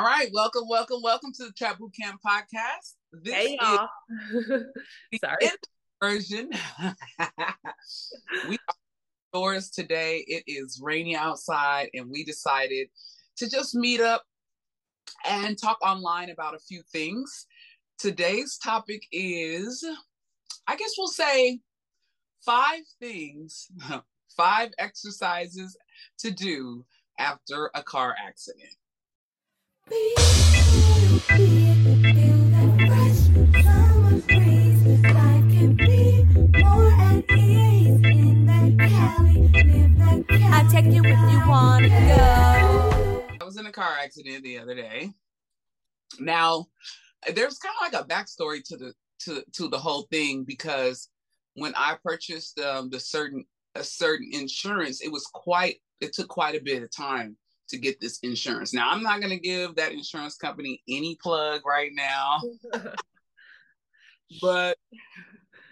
All 0.00 0.06
right, 0.06 0.30
welcome, 0.32 0.62
welcome, 0.66 1.02
welcome 1.02 1.30
to 1.34 1.44
the 1.44 1.52
Trap 1.52 1.78
Boot 1.78 1.92
Camp 1.94 2.22
podcast. 2.26 2.94
This 3.12 3.34
hey 3.34 3.58
y'all. 3.60 3.86
Sorry. 5.22 5.50
Version. 6.02 6.48
we 8.48 8.54
are 8.54 8.74
doors 9.34 9.68
today. 9.68 10.24
It 10.26 10.44
is 10.46 10.80
rainy 10.82 11.14
outside, 11.14 11.90
and 11.92 12.08
we 12.08 12.24
decided 12.24 12.88
to 13.36 13.50
just 13.50 13.74
meet 13.74 14.00
up 14.00 14.24
and 15.26 15.60
talk 15.60 15.76
online 15.82 16.30
about 16.30 16.54
a 16.54 16.60
few 16.60 16.80
things. 16.90 17.46
Today's 17.98 18.56
topic 18.56 19.02
is, 19.12 19.84
I 20.66 20.76
guess 20.76 20.92
we'll 20.96 21.08
say, 21.08 21.60
five 22.46 22.84
things, 22.98 23.68
five 24.34 24.70
exercises 24.78 25.76
to 26.20 26.30
do 26.30 26.86
after 27.18 27.70
a 27.74 27.82
car 27.82 28.14
accident. 28.26 28.72
Car 43.80 43.96
accident 44.02 44.44
the 44.44 44.58
other 44.58 44.74
day. 44.74 45.10
Now, 46.18 46.66
there's 47.34 47.58
kind 47.58 47.74
of 47.80 47.92
like 47.92 48.04
a 48.04 48.08
backstory 48.08 48.62
to 48.64 48.76
the 48.76 48.92
to 49.20 49.44
to 49.52 49.68
the 49.68 49.78
whole 49.78 50.06
thing 50.10 50.44
because 50.44 51.08
when 51.54 51.72
I 51.76 51.96
purchased 52.02 52.58
um, 52.60 52.90
the 52.90 53.00
certain 53.00 53.44
a 53.74 53.84
certain 53.84 54.28
insurance, 54.32 55.00
it 55.00 55.10
was 55.10 55.24
quite 55.32 55.76
it 56.00 56.12
took 56.12 56.28
quite 56.28 56.54
a 56.54 56.62
bit 56.62 56.82
of 56.82 56.90
time 56.94 57.36
to 57.70 57.78
get 57.78 58.00
this 58.00 58.18
insurance. 58.22 58.72
Now, 58.74 58.90
I'm 58.90 59.02
not 59.02 59.20
going 59.20 59.30
to 59.30 59.38
give 59.38 59.74
that 59.76 59.92
insurance 59.92 60.36
company 60.36 60.82
any 60.88 61.16
plug 61.22 61.62
right 61.66 61.90
now, 61.94 62.38
but 64.40 64.76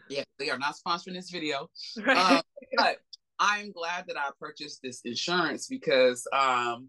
yeah, 0.09 0.25
they 0.39 0.51
are 0.51 0.59
not 0.59 0.75
sponsoring 0.75 1.15
this 1.15 1.31
video. 1.31 1.69
Right. 2.05 2.17
Um, 2.17 2.43
but 2.77 2.99
I'm 3.39 3.73
glad 3.73 4.07
that 4.09 4.17
I 4.17 4.31
purchased 4.41 4.81
this 4.83 5.01
insurance 5.05 5.69
because 5.69 6.27
um, 6.33 6.89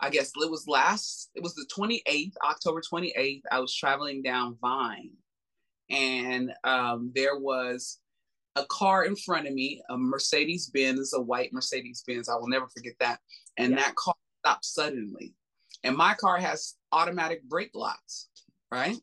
I 0.00 0.10
guess 0.10 0.32
it 0.36 0.50
was 0.50 0.66
last, 0.68 1.30
it 1.34 1.42
was 1.42 1.54
the 1.54 1.66
28th, 1.76 2.32
October 2.44 2.80
28th. 2.80 3.42
I 3.50 3.58
was 3.58 3.74
traveling 3.74 4.22
down 4.22 4.56
Vine 4.60 5.10
and 5.90 6.52
um, 6.64 7.12
there 7.14 7.38
was 7.38 7.98
a 8.56 8.64
car 8.66 9.04
in 9.04 9.16
front 9.16 9.46
of 9.46 9.54
me, 9.54 9.82
a 9.88 9.96
Mercedes 9.96 10.68
Benz, 10.68 11.12
a 11.14 11.20
white 11.20 11.52
Mercedes 11.52 12.02
Benz. 12.06 12.28
I 12.28 12.34
will 12.34 12.48
never 12.48 12.68
forget 12.68 12.94
that. 13.00 13.20
And 13.56 13.72
yeah. 13.72 13.76
that 13.76 13.94
car 13.94 14.14
stopped 14.48 14.64
suddenly. 14.64 15.34
And 15.84 15.96
my 15.96 16.14
car 16.14 16.38
has 16.38 16.74
automatic 16.92 17.42
brake 17.44 17.70
locks, 17.74 18.28
right? 18.70 18.96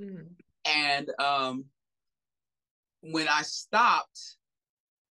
Mm-hmm. 0.00 0.24
And 0.64 1.10
um, 1.18 1.64
when 3.00 3.28
I 3.28 3.42
stopped, 3.42 4.36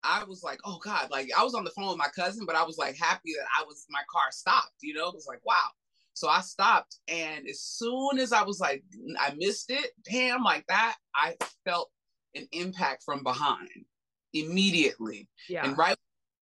I 0.02 0.24
was 0.24 0.42
like, 0.42 0.58
oh 0.64 0.78
God, 0.82 1.10
like 1.10 1.30
I 1.36 1.44
was 1.44 1.54
on 1.54 1.64
the 1.64 1.70
phone 1.70 1.88
with 1.88 1.98
my 1.98 2.08
cousin, 2.16 2.46
but 2.46 2.56
I 2.56 2.64
was 2.64 2.78
like 2.78 2.96
happy 2.96 3.34
that 3.38 3.46
I 3.58 3.64
was, 3.64 3.86
my 3.90 4.02
car 4.10 4.30
stopped, 4.30 4.74
you 4.80 4.94
know? 4.94 5.08
It 5.08 5.14
was 5.14 5.26
like, 5.26 5.44
wow. 5.44 5.68
So 6.14 6.28
I 6.28 6.40
stopped. 6.40 6.96
And 7.06 7.46
as 7.48 7.60
soon 7.60 8.18
as 8.18 8.32
I 8.32 8.42
was 8.42 8.58
like, 8.58 8.82
I 9.20 9.34
missed 9.36 9.70
it, 9.70 9.90
damn, 10.10 10.42
like 10.42 10.66
that, 10.68 10.96
I 11.14 11.36
felt 11.64 11.90
an 12.34 12.48
impact 12.52 13.02
from 13.04 13.22
behind 13.22 13.68
immediately. 14.32 15.28
Yeah. 15.48 15.64
And 15.64 15.76
right 15.76 15.96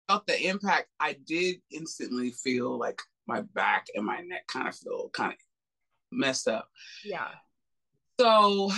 felt 0.07 0.27
the 0.27 0.47
impact, 0.47 0.87
I 0.99 1.17
did 1.25 1.55
instantly 1.71 2.31
feel 2.31 2.77
like 2.77 3.01
my 3.27 3.41
back 3.53 3.87
and 3.95 4.05
my 4.05 4.21
neck 4.21 4.47
kind 4.47 4.67
of 4.67 4.75
feel 4.75 5.09
kind 5.13 5.33
of 5.33 5.39
messed 6.11 6.47
up. 6.47 6.67
Yeah. 7.03 7.27
So 8.19 8.71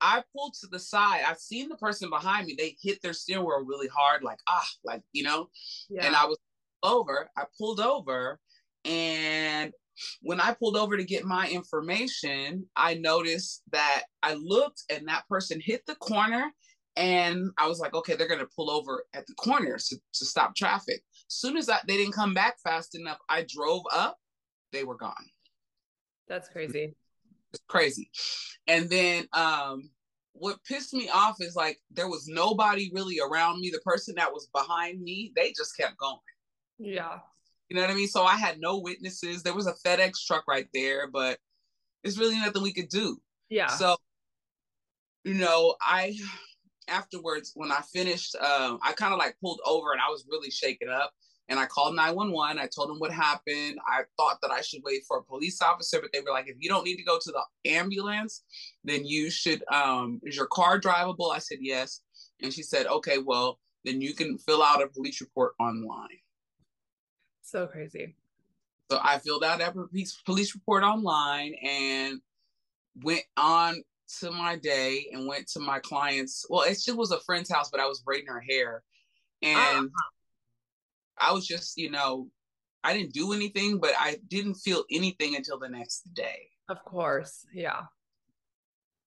I 0.00 0.22
pulled 0.34 0.54
to 0.60 0.66
the 0.66 0.78
side. 0.78 1.22
I've 1.26 1.38
seen 1.38 1.68
the 1.68 1.76
person 1.76 2.10
behind 2.10 2.46
me. 2.46 2.54
They 2.58 2.76
hit 2.82 3.00
their 3.02 3.12
steering 3.12 3.44
wheel 3.44 3.64
really 3.64 3.88
hard, 3.88 4.22
like 4.22 4.38
ah, 4.48 4.66
like 4.84 5.02
you 5.12 5.22
know. 5.22 5.48
Yeah. 5.88 6.06
And 6.06 6.16
I 6.16 6.26
was 6.26 6.38
over. 6.82 7.30
I 7.36 7.44
pulled 7.58 7.80
over, 7.80 8.40
and 8.84 9.72
when 10.22 10.40
I 10.40 10.54
pulled 10.54 10.76
over 10.76 10.96
to 10.96 11.04
get 11.04 11.24
my 11.24 11.48
information, 11.48 12.66
I 12.76 12.94
noticed 12.94 13.62
that 13.72 14.04
I 14.22 14.34
looked 14.34 14.82
and 14.90 15.06
that 15.08 15.28
person 15.28 15.60
hit 15.60 15.84
the 15.86 15.94
corner 15.96 16.50
and 16.96 17.50
I 17.58 17.68
was 17.68 17.78
like, 17.78 17.94
okay, 17.94 18.14
they're 18.14 18.28
gonna 18.28 18.46
pull 18.56 18.70
over 18.70 19.04
at 19.14 19.26
the 19.26 19.34
corners 19.34 19.88
to, 19.88 19.96
to 19.96 20.24
stop 20.24 20.54
traffic. 20.54 21.02
Soon 21.28 21.56
as 21.56 21.68
I, 21.68 21.78
they 21.86 21.96
didn't 21.96 22.14
come 22.14 22.34
back 22.34 22.56
fast 22.62 22.94
enough, 22.94 23.18
I 23.28 23.46
drove 23.48 23.82
up, 23.92 24.16
they 24.72 24.84
were 24.84 24.96
gone. 24.96 25.14
That's 26.28 26.48
crazy. 26.48 26.94
It's 27.52 27.62
crazy. 27.68 28.10
And 28.66 28.88
then 28.88 29.26
um 29.32 29.90
what 30.34 30.64
pissed 30.64 30.94
me 30.94 31.08
off 31.10 31.36
is 31.40 31.54
like 31.54 31.78
there 31.90 32.08
was 32.08 32.26
nobody 32.26 32.90
really 32.94 33.18
around 33.20 33.60
me. 33.60 33.70
The 33.70 33.80
person 33.80 34.14
that 34.16 34.32
was 34.32 34.48
behind 34.54 35.02
me, 35.02 35.32
they 35.36 35.48
just 35.48 35.76
kept 35.76 35.98
going. 35.98 36.16
Yeah. 36.78 37.18
You 37.68 37.76
know 37.76 37.82
what 37.82 37.90
I 37.90 37.94
mean? 37.94 38.08
So 38.08 38.24
I 38.24 38.36
had 38.36 38.60
no 38.60 38.78
witnesses. 38.78 39.42
There 39.42 39.54
was 39.54 39.66
a 39.66 39.74
FedEx 39.86 40.26
truck 40.26 40.44
right 40.48 40.66
there, 40.74 41.08
but 41.10 41.38
it's 42.02 42.18
really 42.18 42.36
nothing 42.36 42.62
we 42.62 42.72
could 42.72 42.88
do. 42.88 43.18
Yeah. 43.48 43.68
So, 43.68 43.96
you 45.24 45.34
know, 45.34 45.74
I 45.80 46.16
afterwards 46.92 47.52
when 47.54 47.72
I 47.72 47.80
finished, 47.80 48.34
um, 48.36 48.78
I 48.82 48.92
kind 48.92 49.12
of 49.12 49.18
like 49.18 49.36
pulled 49.40 49.60
over 49.66 49.92
and 49.92 50.00
I 50.00 50.10
was 50.10 50.24
really 50.30 50.50
shaken 50.50 50.88
up. 50.88 51.12
And 51.48 51.58
I 51.58 51.66
called 51.66 51.96
911. 51.96 52.58
I 52.58 52.68
told 52.74 52.88
them 52.88 52.98
what 52.98 53.10
happened. 53.12 53.78
I 53.86 54.02
thought 54.16 54.38
that 54.42 54.50
I 54.50 54.60
should 54.60 54.80
wait 54.84 55.02
for 55.06 55.18
a 55.18 55.22
police 55.22 55.60
officer, 55.60 55.98
but 56.00 56.10
they 56.12 56.20
were 56.20 56.30
like, 56.30 56.48
if 56.48 56.56
you 56.60 56.68
don't 56.68 56.84
need 56.84 56.96
to 56.96 57.04
go 57.04 57.18
to 57.20 57.32
the 57.32 57.70
ambulance, 57.70 58.44
then 58.84 59.04
you 59.04 59.28
should, 59.28 59.64
um, 59.70 60.20
is 60.22 60.36
your 60.36 60.46
car 60.46 60.80
drivable? 60.80 61.34
I 61.34 61.38
said, 61.38 61.58
yes. 61.60 62.00
And 62.40 62.52
she 62.52 62.62
said, 62.62 62.86
okay, 62.86 63.18
well, 63.18 63.58
then 63.84 64.00
you 64.00 64.14
can 64.14 64.38
fill 64.38 64.62
out 64.62 64.82
a 64.82 64.86
police 64.86 65.20
report 65.20 65.52
online. 65.58 66.20
So 67.42 67.66
crazy. 67.66 68.14
So 68.90 68.98
I 69.02 69.18
filled 69.18 69.44
out 69.44 69.58
that 69.58 69.74
police 70.24 70.54
report 70.54 70.84
online 70.84 71.54
and 71.62 72.20
went 73.02 73.24
on 73.36 73.82
to 74.20 74.30
my 74.30 74.56
day 74.56 75.08
and 75.12 75.26
went 75.26 75.48
to 75.48 75.60
my 75.60 75.78
client's. 75.78 76.44
Well, 76.48 76.62
it 76.62 76.76
still 76.76 76.96
was 76.96 77.12
a 77.12 77.20
friend's 77.20 77.50
house, 77.50 77.70
but 77.70 77.80
I 77.80 77.86
was 77.86 78.00
braiding 78.00 78.28
her 78.28 78.40
hair. 78.40 78.82
And 79.42 79.86
uh-huh. 79.86 79.88
I 81.18 81.32
was 81.32 81.46
just, 81.46 81.76
you 81.76 81.90
know, 81.90 82.28
I 82.84 82.92
didn't 82.94 83.12
do 83.12 83.32
anything, 83.32 83.78
but 83.78 83.92
I 83.98 84.18
didn't 84.28 84.54
feel 84.54 84.84
anything 84.90 85.36
until 85.36 85.58
the 85.58 85.68
next 85.68 86.12
day. 86.14 86.48
Of 86.68 86.84
course. 86.84 87.46
Yeah. 87.52 87.82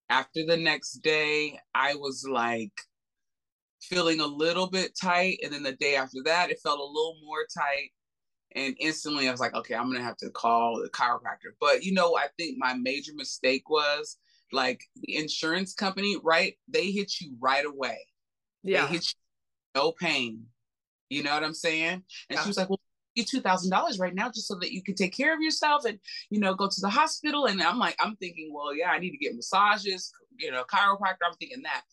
After 0.09 0.45
the 0.45 0.57
next 0.57 1.01
day, 1.01 1.59
I 1.73 1.95
was 1.95 2.25
like 2.29 2.73
feeling 3.81 4.19
a 4.19 4.25
little 4.25 4.69
bit 4.69 4.97
tight. 4.99 5.39
And 5.43 5.51
then 5.51 5.63
the 5.63 5.73
day 5.73 5.95
after 5.95 6.19
that, 6.25 6.51
it 6.51 6.59
felt 6.61 6.79
a 6.79 6.83
little 6.83 7.17
more 7.25 7.45
tight. 7.57 7.91
And 8.55 8.75
instantly 8.79 9.27
I 9.27 9.31
was 9.31 9.41
like, 9.41 9.53
okay, 9.53 9.75
I'm 9.75 9.87
going 9.87 9.97
to 9.97 10.03
have 10.03 10.17
to 10.17 10.29
call 10.29 10.81
the 10.81 10.89
chiropractor. 10.89 11.51
But, 11.59 11.83
you 11.83 11.93
know, 11.93 12.15
I 12.15 12.27
think 12.37 12.57
my 12.57 12.73
major 12.73 13.11
mistake 13.15 13.69
was 13.69 14.17
like 14.55 14.81
the 14.95 15.17
insurance 15.17 15.73
company, 15.73 16.17
right? 16.23 16.55
They 16.67 16.91
hit 16.91 17.19
you 17.21 17.35
right 17.39 17.65
away. 17.65 17.99
Yeah. 18.63 18.85
They 18.85 18.93
hit 18.93 19.09
you 19.09 19.81
no 19.81 19.91
pain. 19.91 20.45
You 21.09 21.21
know 21.21 21.33
what 21.33 21.43
I'm 21.43 21.53
saying? 21.53 21.93
And 21.93 22.03
yeah. 22.31 22.41
she 22.41 22.47
was 22.47 22.57
like, 22.57 22.69
well, 22.69 22.79
you 23.15 23.23
two 23.23 23.41
thousand 23.41 23.71
dollars 23.71 23.97
right 23.97 24.13
now 24.13 24.29
just 24.29 24.47
so 24.47 24.55
that 24.55 24.71
you 24.71 24.83
can 24.83 24.93
take 24.93 25.15
care 25.15 25.33
of 25.33 25.41
yourself 25.41 25.85
and 25.85 25.99
you 26.29 26.39
know 26.39 26.53
go 26.53 26.67
to 26.67 26.81
the 26.81 26.89
hospital 26.89 27.45
and 27.45 27.61
i'm 27.61 27.79
like 27.79 27.95
i'm 28.01 28.15
thinking 28.17 28.51
well 28.53 28.75
yeah 28.75 28.89
i 28.89 28.99
need 28.99 29.11
to 29.11 29.17
get 29.17 29.33
massages 29.33 30.11
you 30.37 30.51
know 30.51 30.63
chiropractor 30.63 31.23
i'm 31.25 31.33
thinking 31.39 31.63
that 31.63 31.83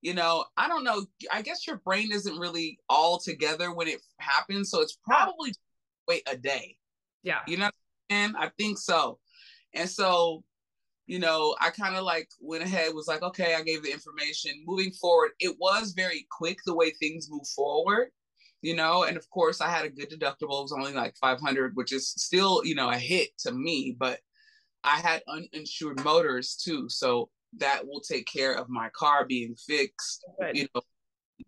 you 0.00 0.14
know 0.14 0.44
i 0.56 0.68
don't 0.68 0.84
know 0.84 1.04
i 1.32 1.42
guess 1.42 1.66
your 1.66 1.78
brain 1.78 2.12
isn't 2.12 2.38
really 2.38 2.78
all 2.88 3.18
together 3.18 3.74
when 3.74 3.88
it 3.88 4.00
happens 4.18 4.70
so 4.70 4.80
it's 4.80 4.96
probably 5.04 5.52
wait 6.06 6.22
a 6.30 6.36
day 6.36 6.76
yeah 7.24 7.40
you 7.48 7.56
know 7.56 7.70
and 8.08 8.36
i 8.36 8.48
think 8.56 8.78
so 8.78 9.18
and 9.74 9.88
so 9.88 10.44
you 11.10 11.18
know, 11.18 11.56
I 11.60 11.70
kind 11.70 11.96
of 11.96 12.04
like 12.04 12.28
went 12.40 12.62
ahead, 12.62 12.94
was 12.94 13.08
like, 13.08 13.22
okay, 13.22 13.56
I 13.56 13.62
gave 13.62 13.82
the 13.82 13.92
information. 13.92 14.62
Moving 14.64 14.92
forward, 14.92 15.32
it 15.40 15.56
was 15.58 15.90
very 15.90 16.24
quick 16.30 16.58
the 16.64 16.74
way 16.76 16.92
things 16.92 17.26
move 17.28 17.48
forward, 17.48 18.10
you 18.62 18.76
know, 18.76 19.02
and 19.02 19.16
of 19.16 19.28
course 19.28 19.60
I 19.60 19.70
had 19.70 19.84
a 19.84 19.90
good 19.90 20.08
deductible. 20.08 20.60
It 20.60 20.70
was 20.70 20.72
only 20.72 20.92
like 20.92 21.16
500, 21.20 21.74
which 21.74 21.92
is 21.92 22.10
still, 22.10 22.64
you 22.64 22.76
know, 22.76 22.90
a 22.90 22.96
hit 22.96 23.30
to 23.40 23.50
me, 23.50 23.96
but 23.98 24.20
I 24.84 25.00
had 25.00 25.24
uninsured 25.26 26.04
motors 26.04 26.54
too. 26.54 26.88
So 26.88 27.28
that 27.58 27.84
will 27.84 28.02
take 28.02 28.28
care 28.28 28.54
of 28.54 28.68
my 28.68 28.88
car 28.90 29.26
being 29.26 29.56
fixed, 29.56 30.24
good. 30.40 30.56
you 30.56 30.68
know, 30.72 30.82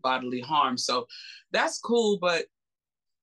bodily 0.02 0.40
harm. 0.40 0.76
So 0.76 1.06
that's 1.52 1.78
cool. 1.78 2.18
But 2.20 2.46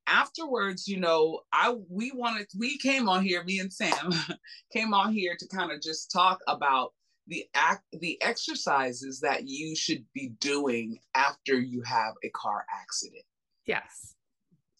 afterwards, 0.09 0.87
you 0.87 0.99
know, 0.99 1.41
I 1.53 1.75
we 1.89 2.11
wanted 2.11 2.47
we 2.57 2.77
came 2.77 3.07
on 3.07 3.23
here, 3.23 3.43
me 3.43 3.59
and 3.59 3.71
Sam 3.71 4.11
came 4.73 4.93
on 4.93 5.13
here 5.13 5.35
to 5.39 5.47
kind 5.47 5.71
of 5.71 5.81
just 5.81 6.11
talk 6.11 6.39
about 6.47 6.93
the 7.27 7.45
act 7.53 7.83
the 7.99 8.21
exercises 8.21 9.19
that 9.21 9.47
you 9.47 9.75
should 9.75 10.03
be 10.13 10.29
doing 10.39 10.97
after 11.15 11.59
you 11.59 11.81
have 11.83 12.13
a 12.23 12.29
car 12.29 12.65
accident. 12.81 13.23
Yes. 13.65 14.15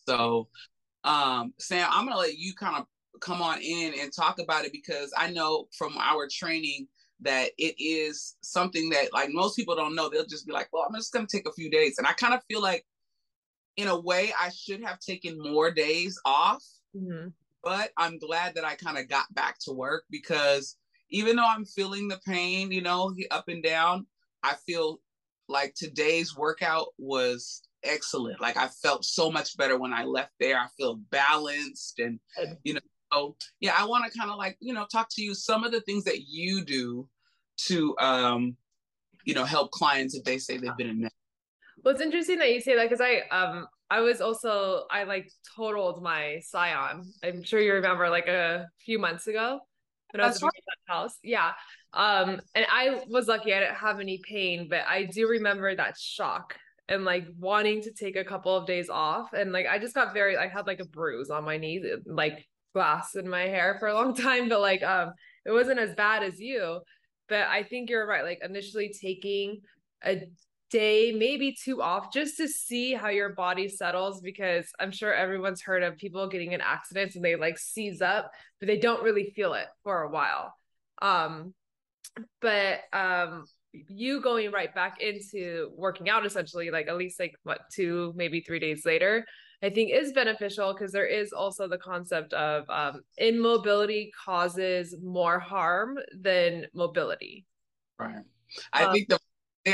So 0.08 0.48
um 1.04 1.54
Sam, 1.60 1.88
I'm 1.92 2.06
gonna 2.06 2.18
let 2.18 2.38
you 2.38 2.54
kind 2.54 2.78
of 2.78 2.86
come 3.22 3.42
on 3.42 3.60
in 3.62 3.94
and 4.00 4.12
talk 4.14 4.40
about 4.40 4.66
it 4.66 4.72
because 4.72 5.14
I 5.18 5.30
know 5.30 5.68
from 5.78 5.98
our 5.98 6.28
training 6.32 6.88
that 7.22 7.52
it 7.58 7.76
is 7.78 8.38
something 8.42 8.90
that 8.90 9.14
like 9.14 9.30
most 9.32 9.56
people 9.56 9.76
don't 9.76 9.96
know. 9.96 10.10
They'll 10.10 10.26
just 10.26 10.48
be 10.48 10.54
like, 10.54 10.70
well, 10.72 10.86
I'm 10.88 10.96
just 10.96 11.14
to 11.14 11.28
take 11.28 11.48
a 11.48 11.54
few 11.54 11.70
days. 11.70 11.98
And 11.98 12.08
I 12.08 12.14
kind 12.14 12.34
of 12.34 12.42
feel 12.50 12.62
like 12.62 12.86
in 13.80 13.88
a 13.88 14.00
way 14.00 14.34
I 14.40 14.50
should 14.50 14.84
have 14.84 15.00
taken 15.00 15.38
more 15.40 15.72
days 15.72 16.20
off. 16.26 16.64
Mm-hmm. 16.96 17.30
But 17.64 17.92
I'm 17.98 18.20
glad 18.20 18.56
that 18.56 18.66
I 18.66 18.76
kind 18.76 18.98
of 18.98 19.08
got 19.08 19.34
back 19.34 19.58
to 19.62 19.74
work 19.74 20.04
because 20.10 20.78
even 21.10 21.36
though 21.36 21.48
I'm 21.48 21.66
feeling 21.66 22.08
the 22.08 22.20
pain, 22.26 22.72
you 22.72 22.82
know, 22.82 23.14
up 23.32 23.48
and 23.48 23.64
down, 23.64 24.06
I 24.44 24.56
feel 24.66 25.00
like 25.48 25.74
today's 25.76 26.36
workout 26.36 26.88
was 26.98 27.64
excellent. 27.84 28.42
Like 28.42 28.58
I 28.58 28.68
felt 28.68 29.06
so 29.06 29.32
much 29.32 29.58
better 29.58 29.78
when 29.78 29.94
I 29.94 30.04
left 30.04 30.34
there. 30.40 30.58
I 30.58 30.68
feel 30.78 30.98
balanced 31.10 32.00
and 32.00 32.20
you 32.64 32.76
know, 32.76 32.80
so 33.14 33.36
yeah, 33.60 33.74
I 33.78 33.86
want 33.86 34.12
to 34.12 34.18
kind 34.18 34.30
of 34.30 34.38
like, 34.38 34.58
you 34.60 34.74
know, 34.74 34.86
talk 34.92 35.08
to 35.12 35.22
you 35.22 35.34
some 35.34 35.64
of 35.64 35.72
the 35.72 35.82
things 35.82 36.04
that 36.04 36.22
you 36.28 36.64
do 36.64 37.08
to 37.68 37.98
um, 37.98 38.56
you 39.26 39.34
know, 39.34 39.46
help 39.46 39.72
clients 39.72 40.16
if 40.16 40.24
they 40.24 40.38
say 40.38 40.58
they've 40.58 40.78
been 40.78 40.90
in 40.90 41.10
well, 41.84 41.94
it's 41.94 42.02
interesting 42.02 42.40
that 42.40 42.52
you 42.52 42.62
say 42.62 42.76
that 42.76 42.90
because 42.90 43.02
I 43.02 43.22
um 43.36 43.68
I 43.90 44.02
was 44.02 44.22
also 44.22 44.84
I 44.92 45.04
like 45.04 45.32
totaled 45.56 46.04
my 46.04 46.40
Scion. 46.44 47.12
I'm 47.24 47.44
sure 47.44 47.60
you 47.60 47.74
remember 47.74 48.10
like 48.10 48.28
a 48.28 48.68
few 48.86 49.00
months 49.00 49.28
ago 49.28 49.60
when 50.12 50.22
I 50.22 50.28
was 50.28 50.38
at 50.38 50.42
that 50.42 50.94
house. 50.94 51.16
Yeah. 51.24 51.52
Um, 51.94 52.40
and 52.54 52.66
I 52.72 53.02
was 53.08 53.28
lucky 53.28 53.54
I 53.54 53.60
didn't 53.60 53.76
have 53.76 54.00
any 54.00 54.20
pain, 54.28 54.68
but 54.70 54.82
I 54.88 55.06
do 55.06 55.28
remember 55.28 55.76
that 55.76 55.98
shock 55.98 56.56
and 56.88 57.04
like 57.04 57.26
wanting 57.40 57.82
to 57.84 57.92
take 57.92 58.16
a 58.16 58.24
couple 58.24 58.56
of 58.56 58.68
days 58.68 58.90
off. 58.90 59.34
And 59.34 59.52
like 59.52 59.66
I 59.68 59.80
just 59.80 59.96
got 59.96 60.14
very 60.14 60.38
I 60.38 60.48
had 60.48 60.68
like 60.68 60.80
a 60.80 60.86
bruise 60.86 61.30
on 61.30 61.44
my 61.44 61.58
knee, 61.58 61.84
like 62.06 62.48
glass 62.74 63.16
in 63.16 63.28
my 63.28 63.42
hair 63.42 63.78
for 63.80 63.88
a 63.88 63.96
long 63.96 64.14
time, 64.16 64.50
but 64.50 64.62
like 64.62 64.84
um 64.84 65.14
it 65.46 65.52
wasn't 65.52 65.80
as 65.80 65.96
bad 65.96 66.22
as 66.22 66.40
you. 66.40 66.82
But 67.28 67.48
I 67.48 67.64
think 67.64 67.90
you're 67.90 68.08
right. 68.08 68.24
Like 68.24 68.40
initially 68.44 68.94
taking 69.00 69.62
a 70.04 70.22
day, 70.70 71.12
maybe 71.12 71.56
two 71.62 71.82
off, 71.82 72.14
just 72.14 72.38
to 72.38 72.48
see 72.48 72.94
how 72.94 73.10
your 73.10 73.30
body 73.30 73.68
settles. 73.68 74.22
Because 74.22 74.72
I'm 74.80 74.92
sure 74.92 75.14
everyone's 75.14 75.62
heard 75.62 75.84
of 75.84 75.98
people 75.98 76.28
getting 76.28 76.52
in 76.52 76.62
accidents 76.62 77.16
and 77.16 77.24
they 77.24 77.36
like 77.36 77.58
seize 77.58 78.02
up, 78.02 78.32
but 78.60 78.68
they 78.68 78.78
don't 78.78 79.04
really 79.04 79.34
feel 79.36 79.54
it 79.54 79.68
for 79.84 80.04
a 80.04 80.10
while. 80.10 80.54
Um, 81.02 81.54
but 82.42 82.80
um, 82.94 83.46
you 83.72 84.22
going 84.22 84.52
right 84.52 84.74
back 84.74 85.02
into 85.02 85.72
working 85.76 86.10
out 86.10 86.26
essentially, 86.26 86.72
like 86.72 86.88
at 86.88 86.98
least 86.98 87.20
like 87.20 87.34
what 87.44 87.62
two, 87.72 88.14
maybe 88.16 88.42
three 88.42 88.60
days 88.60 88.86
later, 88.86 89.26
I 89.62 89.70
think 89.70 89.92
is 89.92 90.14
beneficial 90.14 90.74
because 90.74 90.92
there 90.92 91.06
is 91.06 91.34
also 91.34 91.68
the 91.68 91.78
concept 91.78 92.34
of 92.34 92.70
um, 92.70 93.02
immobility 93.18 94.12
causes 94.26 94.96
more 95.04 95.40
harm 95.40 96.00
than 96.18 96.68
mobility. 96.74 97.46
Right. 97.98 98.24
I 98.72 98.86
um, 98.86 98.94
think 98.94 99.10
the 99.10 99.20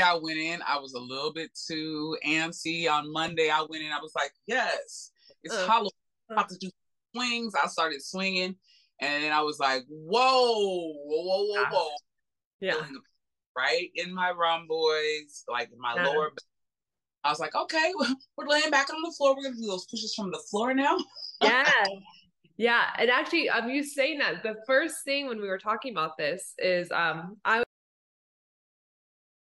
I 0.00 0.14
went 0.14 0.38
in, 0.38 0.60
I 0.66 0.78
was 0.78 0.94
a 0.94 1.00
little 1.00 1.32
bit 1.32 1.50
too 1.66 2.16
antsy. 2.26 2.90
On 2.90 3.12
Monday, 3.12 3.50
I 3.50 3.60
went 3.68 3.84
in, 3.84 3.92
I 3.92 4.00
was 4.00 4.12
like, 4.14 4.32
yes, 4.46 5.10
it's 5.42 5.54
uh, 5.54 5.66
Halloween. 5.66 5.90
I'm 6.30 6.38
about 6.38 6.48
to 6.50 6.58
do 6.58 6.70
swings. 7.14 7.54
I 7.54 7.66
started 7.68 8.02
swinging, 8.02 8.56
and 9.00 9.24
then 9.24 9.32
I 9.32 9.42
was 9.42 9.58
like, 9.58 9.84
whoa, 9.88 10.92
whoa, 10.92 11.24
whoa, 11.24 11.44
whoa, 11.44 11.64
whoa. 11.70 11.88
Yeah. 12.60 12.74
Right 13.56 13.90
in 13.94 14.14
my 14.14 14.32
rhomboids, 14.32 15.44
like 15.48 15.70
my 15.78 15.92
uh-huh. 15.92 16.10
lower. 16.10 16.32
I 17.24 17.30
was 17.30 17.40
like, 17.40 17.54
okay, 17.54 17.92
we're 18.36 18.46
laying 18.46 18.70
back 18.70 18.88
on 18.90 19.02
the 19.02 19.14
floor. 19.16 19.36
We're 19.36 19.44
gonna 19.44 19.56
do 19.56 19.66
those 19.66 19.86
pushes 19.86 20.14
from 20.14 20.30
the 20.30 20.42
floor 20.50 20.74
now. 20.74 20.96
yeah. 21.42 21.70
Yeah. 22.58 22.84
And 22.98 23.10
actually, 23.10 23.50
um, 23.50 23.68
you 23.68 23.84
saying 23.84 24.18
that 24.20 24.42
the 24.42 24.54
first 24.66 25.04
thing 25.04 25.26
when 25.26 25.42
we 25.42 25.46
were 25.46 25.58
talking 25.58 25.92
about 25.92 26.16
this 26.16 26.54
is 26.58 26.90
um 26.90 27.36
I 27.44 27.65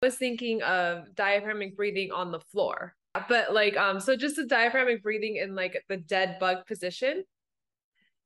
was 0.03 0.17
thinking 0.17 0.63
of 0.63 1.15
diaphragmatic 1.15 1.77
breathing 1.77 2.11
on 2.11 2.33
the 2.33 2.41
floor. 2.41 2.95
But 3.29 3.55
like 3.55 3.77
um 3.77 4.01
so 4.01 4.17
just 4.17 4.37
the 4.37 4.47
diaphragmatic 4.47 5.03
breathing 5.03 5.37
in 5.37 5.55
like 5.55 5.83
the 5.89 5.97
dead 5.97 6.39
bug 6.41 6.67
position. 6.67 7.25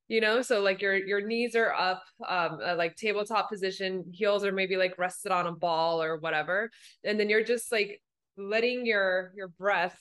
You 0.09 0.21
know, 0.21 0.41
so 0.41 0.61
like 0.61 0.81
your 0.81 0.95
your 0.95 1.21
knees 1.21 1.55
are 1.57 1.73
up 1.73 2.03
um 2.27 2.59
like 2.77 2.97
tabletop 2.97 3.51
position, 3.51 4.05
heels 4.13 4.45
are 4.45 4.53
maybe 4.53 4.77
like 4.77 4.99
rested 4.99 5.33
on 5.33 5.47
a 5.47 5.53
ball 5.53 6.03
or 6.03 6.17
whatever. 6.19 6.71
And 7.05 7.19
then 7.21 7.29
you're 7.29 7.45
just 7.45 7.71
like 7.71 8.01
letting 8.37 8.87
your 8.87 9.33
your 9.37 9.49
breath 9.49 9.99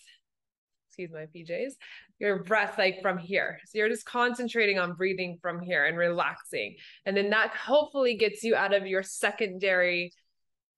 excuse 0.87 1.11
my 1.11 1.25
PJs, 1.35 1.73
your 2.19 2.43
breath 2.43 2.77
like 2.77 3.01
from 3.01 3.17
here. 3.17 3.59
So 3.65 3.79
you're 3.79 3.89
just 3.89 4.05
concentrating 4.05 4.79
on 4.79 4.93
breathing 4.93 5.37
from 5.41 5.59
here 5.59 5.85
and 5.85 5.97
relaxing. 5.97 6.75
And 7.05 7.17
then 7.17 7.31
that 7.31 7.49
hopefully 7.49 8.15
gets 8.15 8.43
you 8.43 8.55
out 8.55 8.73
of 8.73 8.87
your 8.87 9.03
secondary 9.03 10.13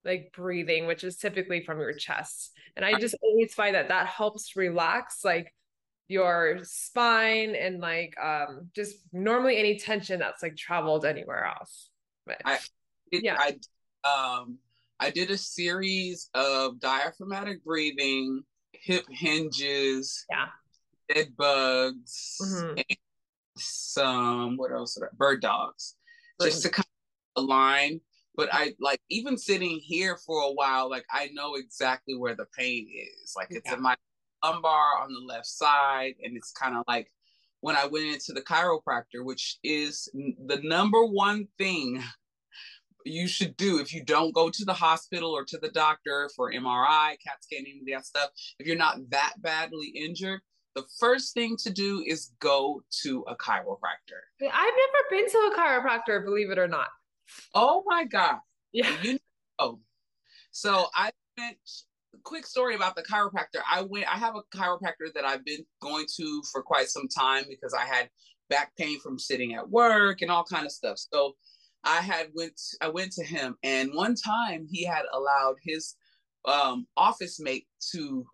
like 0.07 0.31
breathing, 0.35 0.87
which 0.87 1.03
is 1.03 1.17
typically 1.17 1.61
from 1.61 1.79
your 1.79 1.93
chest. 1.93 2.53
And 2.75 2.85
I 2.85 2.99
just 2.99 3.15
always 3.21 3.53
find 3.53 3.75
that 3.75 3.89
that 3.89 4.07
helps 4.07 4.55
relax 4.55 5.23
like 5.23 5.53
your 6.07 6.59
spine 6.63 7.53
and 7.53 7.81
like 7.81 8.15
um 8.23 8.69
just 8.73 8.95
normally 9.11 9.57
any 9.57 9.77
tension 9.77 10.19
that's 10.19 10.41
like 10.41 10.55
traveled 10.55 11.05
anywhere 11.05 11.45
else. 11.45 11.89
But 12.25 12.37
I 12.45 12.59
it, 13.11 13.23
yeah. 13.23 13.37
I 13.37 13.57
um 14.07 14.57
I 14.99 15.11
did 15.11 15.29
a 15.29 15.37
series 15.37 16.29
of 16.33 16.79
diaphragmatic 16.79 17.63
breathing, 17.63 18.41
hip 18.71 19.05
hinges, 19.09 20.25
yeah, 20.29 20.47
dead 21.13 21.35
bugs, 21.37 22.37
mm-hmm. 22.41 22.77
and 22.77 22.97
some 23.57 24.57
what 24.57 24.71
else? 24.71 24.97
Bird 25.17 25.41
dogs, 25.41 25.95
bird. 26.39 26.45
just 26.45 26.63
to 26.63 26.69
kind 26.69 26.87
of 27.35 27.43
align 27.43 27.99
but 28.37 28.49
I 28.53 28.73
like 28.79 29.01
even 29.09 29.37
sitting 29.37 29.79
here 29.83 30.15
for 30.15 30.43
a 30.43 30.53
while, 30.53 30.89
like 30.89 31.05
I 31.11 31.29
know 31.33 31.55
exactly 31.55 32.15
where 32.15 32.35
the 32.35 32.45
pain 32.57 32.87
is. 32.93 33.33
Like 33.35 33.47
it's 33.49 33.63
yeah. 33.65 33.73
in 33.73 33.81
my 33.81 33.95
lumbar 34.43 34.99
on 35.01 35.11
the 35.11 35.19
left 35.19 35.47
side, 35.47 36.13
and 36.23 36.37
it's 36.37 36.51
kind 36.51 36.77
of 36.77 36.83
like 36.87 37.11
when 37.61 37.75
I 37.75 37.85
went 37.85 38.05
into 38.05 38.33
the 38.33 38.41
chiropractor, 38.41 39.23
which 39.23 39.57
is 39.63 40.07
the 40.13 40.61
number 40.63 41.03
one 41.03 41.47
thing 41.57 42.03
you 43.03 43.27
should 43.27 43.57
do 43.57 43.79
if 43.79 43.93
you 43.93 44.03
don't 44.03 44.33
go 44.33 44.49
to 44.49 44.65
the 44.65 44.73
hospital 44.73 45.31
or 45.31 45.43
to 45.45 45.57
the 45.57 45.69
doctor 45.69 46.29
for 46.35 46.51
MRI, 46.51 47.15
CAT 47.23 47.41
scanning, 47.41 47.83
that 47.91 48.05
stuff. 48.05 48.29
If 48.59 48.67
you're 48.67 48.77
not 48.77 48.97
that 49.09 49.33
badly 49.39 49.87
injured, 49.87 50.41
the 50.75 50.83
first 50.99 51.33
thing 51.33 51.57
to 51.57 51.71
do 51.71 52.03
is 52.05 52.33
go 52.39 52.83
to 53.01 53.25
a 53.27 53.35
chiropractor. 53.35 54.21
I've 54.41 54.49
never 54.51 55.01
been 55.09 55.27
to 55.27 55.37
a 55.37 55.57
chiropractor, 55.57 56.23
believe 56.23 56.51
it 56.51 56.59
or 56.59 56.67
not. 56.67 56.89
Oh 57.53 57.83
my 57.85 58.05
God. 58.05 58.37
Yeah. 58.71 58.89
You 59.01 59.19
know. 59.59 59.79
So 60.51 60.87
I 60.95 61.11
went 61.37 61.57
quick 62.23 62.45
story 62.45 62.75
about 62.75 62.95
the 62.95 63.03
chiropractor. 63.03 63.61
I 63.71 63.81
went 63.81 64.05
I 64.13 64.17
have 64.17 64.35
a 64.35 64.43
chiropractor 64.55 65.13
that 65.15 65.25
I've 65.25 65.45
been 65.45 65.65
going 65.81 66.05
to 66.17 66.41
for 66.51 66.61
quite 66.61 66.89
some 66.89 67.07
time 67.07 67.45
because 67.49 67.73
I 67.73 67.85
had 67.85 68.09
back 68.49 68.75
pain 68.77 68.99
from 68.99 69.17
sitting 69.17 69.53
at 69.55 69.69
work 69.69 70.21
and 70.21 70.31
all 70.31 70.43
kind 70.43 70.65
of 70.65 70.71
stuff. 70.71 70.97
So 70.97 71.35
I 71.83 72.01
had 72.01 72.27
went 72.35 72.59
I 72.81 72.89
went 72.89 73.13
to 73.13 73.23
him 73.23 73.55
and 73.63 73.93
one 73.93 74.15
time 74.15 74.67
he 74.69 74.83
had 74.83 75.03
allowed 75.13 75.55
his 75.61 75.95
um, 76.45 76.87
office 76.97 77.39
mate 77.39 77.67
to 77.93 78.25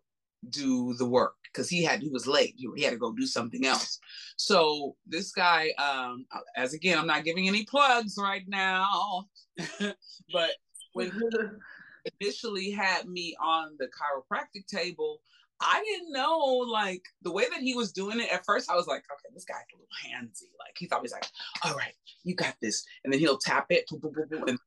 do 0.49 0.93
the 0.95 1.05
work 1.05 1.35
because 1.51 1.69
he 1.69 1.83
had 1.83 2.01
he 2.01 2.09
was 2.09 2.27
late. 2.27 2.53
He, 2.57 2.67
he, 2.75 2.83
had 2.83 2.91
to 2.91 2.97
go 2.97 3.11
do 3.11 3.25
something 3.27 3.65
else. 3.65 3.99
So 4.37 4.95
this 5.05 5.31
guy, 5.31 5.71
um, 5.77 6.25
as 6.55 6.73
again, 6.73 6.97
I'm 6.97 7.07
not 7.07 7.23
giving 7.23 7.47
any 7.47 7.63
plugs 7.63 8.15
right 8.17 8.43
now, 8.47 9.25
but 9.79 10.51
when 10.93 11.11
he 11.11 12.15
initially 12.19 12.71
had 12.71 13.07
me 13.07 13.35
on 13.41 13.75
the 13.79 13.87
chiropractic 13.87 14.67
table, 14.67 15.21
I 15.61 15.83
didn't 15.83 16.11
know 16.11 16.37
like 16.69 17.03
the 17.21 17.31
way 17.31 17.45
that 17.51 17.61
he 17.61 17.75
was 17.75 17.91
doing 17.91 18.19
it. 18.19 18.31
At 18.31 18.45
first, 18.45 18.69
I 18.69 18.75
was 18.75 18.87
like, 18.87 19.03
okay, 19.11 19.33
this 19.33 19.45
guy's 19.45 19.57
a 19.73 19.77
little 19.77 19.87
handsy. 20.05 20.49
Like 20.59 20.75
he 20.77 20.87
thought 20.87 21.01
he's 21.01 21.13
always 21.13 21.23
like, 21.23 21.27
all 21.63 21.77
right, 21.77 21.93
you 22.23 22.35
got 22.35 22.55
this, 22.61 22.83
and 23.03 23.13
then 23.13 23.19
he'll 23.19 23.37
tap 23.37 23.67
it, 23.69 23.85
and 23.91 24.59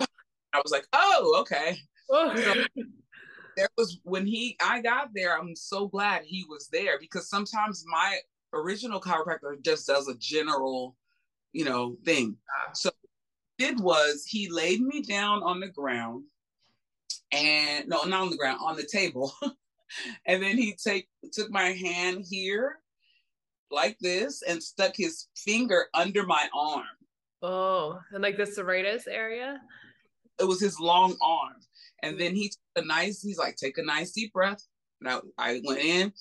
I 0.52 0.60
was 0.62 0.72
like, 0.72 0.86
oh, 0.92 1.36
okay. 1.40 1.76
So, 2.08 2.34
there 3.56 3.68
was 3.76 3.98
when 4.04 4.26
he 4.26 4.56
I 4.60 4.80
got 4.82 5.10
there, 5.14 5.38
I'm 5.38 5.56
so 5.56 5.88
glad 5.88 6.22
he 6.24 6.44
was 6.48 6.68
there 6.68 6.98
because 7.00 7.28
sometimes 7.28 7.84
my 7.86 8.18
original 8.52 9.00
chiropractor 9.00 9.62
just 9.62 9.86
does 9.86 10.08
a 10.08 10.14
general, 10.16 10.96
you 11.52 11.64
know, 11.64 11.96
thing. 12.04 12.36
So 12.74 12.90
did 13.58 13.80
was 13.80 14.24
he 14.28 14.48
laid 14.50 14.80
me 14.80 15.02
down 15.02 15.42
on 15.42 15.60
the 15.60 15.68
ground 15.68 16.24
and 17.32 17.88
no, 17.88 18.02
not 18.02 18.22
on 18.22 18.30
the 18.30 18.36
ground, 18.36 18.60
on 18.62 18.76
the 18.76 18.86
table. 18.86 19.32
and 20.26 20.42
then 20.42 20.56
he 20.58 20.74
take 20.74 21.08
took 21.32 21.50
my 21.50 21.72
hand 21.72 22.24
here 22.28 22.78
like 23.70 23.98
this 24.00 24.42
and 24.42 24.62
stuck 24.62 24.94
his 24.96 25.28
finger 25.36 25.86
under 25.94 26.24
my 26.24 26.48
arm. 26.54 26.84
Oh, 27.42 27.98
and 28.12 28.22
like 28.22 28.36
the 28.36 28.44
serratus 28.44 29.04
area? 29.08 29.60
It 30.38 30.44
was 30.44 30.60
his 30.60 30.78
long 30.78 31.16
arm. 31.22 31.56
And 32.02 32.20
then 32.20 32.34
he 32.34 32.48
took 32.48 32.84
a 32.84 32.86
nice, 32.86 33.22
he's 33.22 33.38
like, 33.38 33.56
take 33.56 33.78
a 33.78 33.84
nice 33.84 34.12
deep 34.12 34.32
breath. 34.32 34.62
Now 35.00 35.22
I 35.38 35.60
went 35.64 35.80
in 35.80 36.12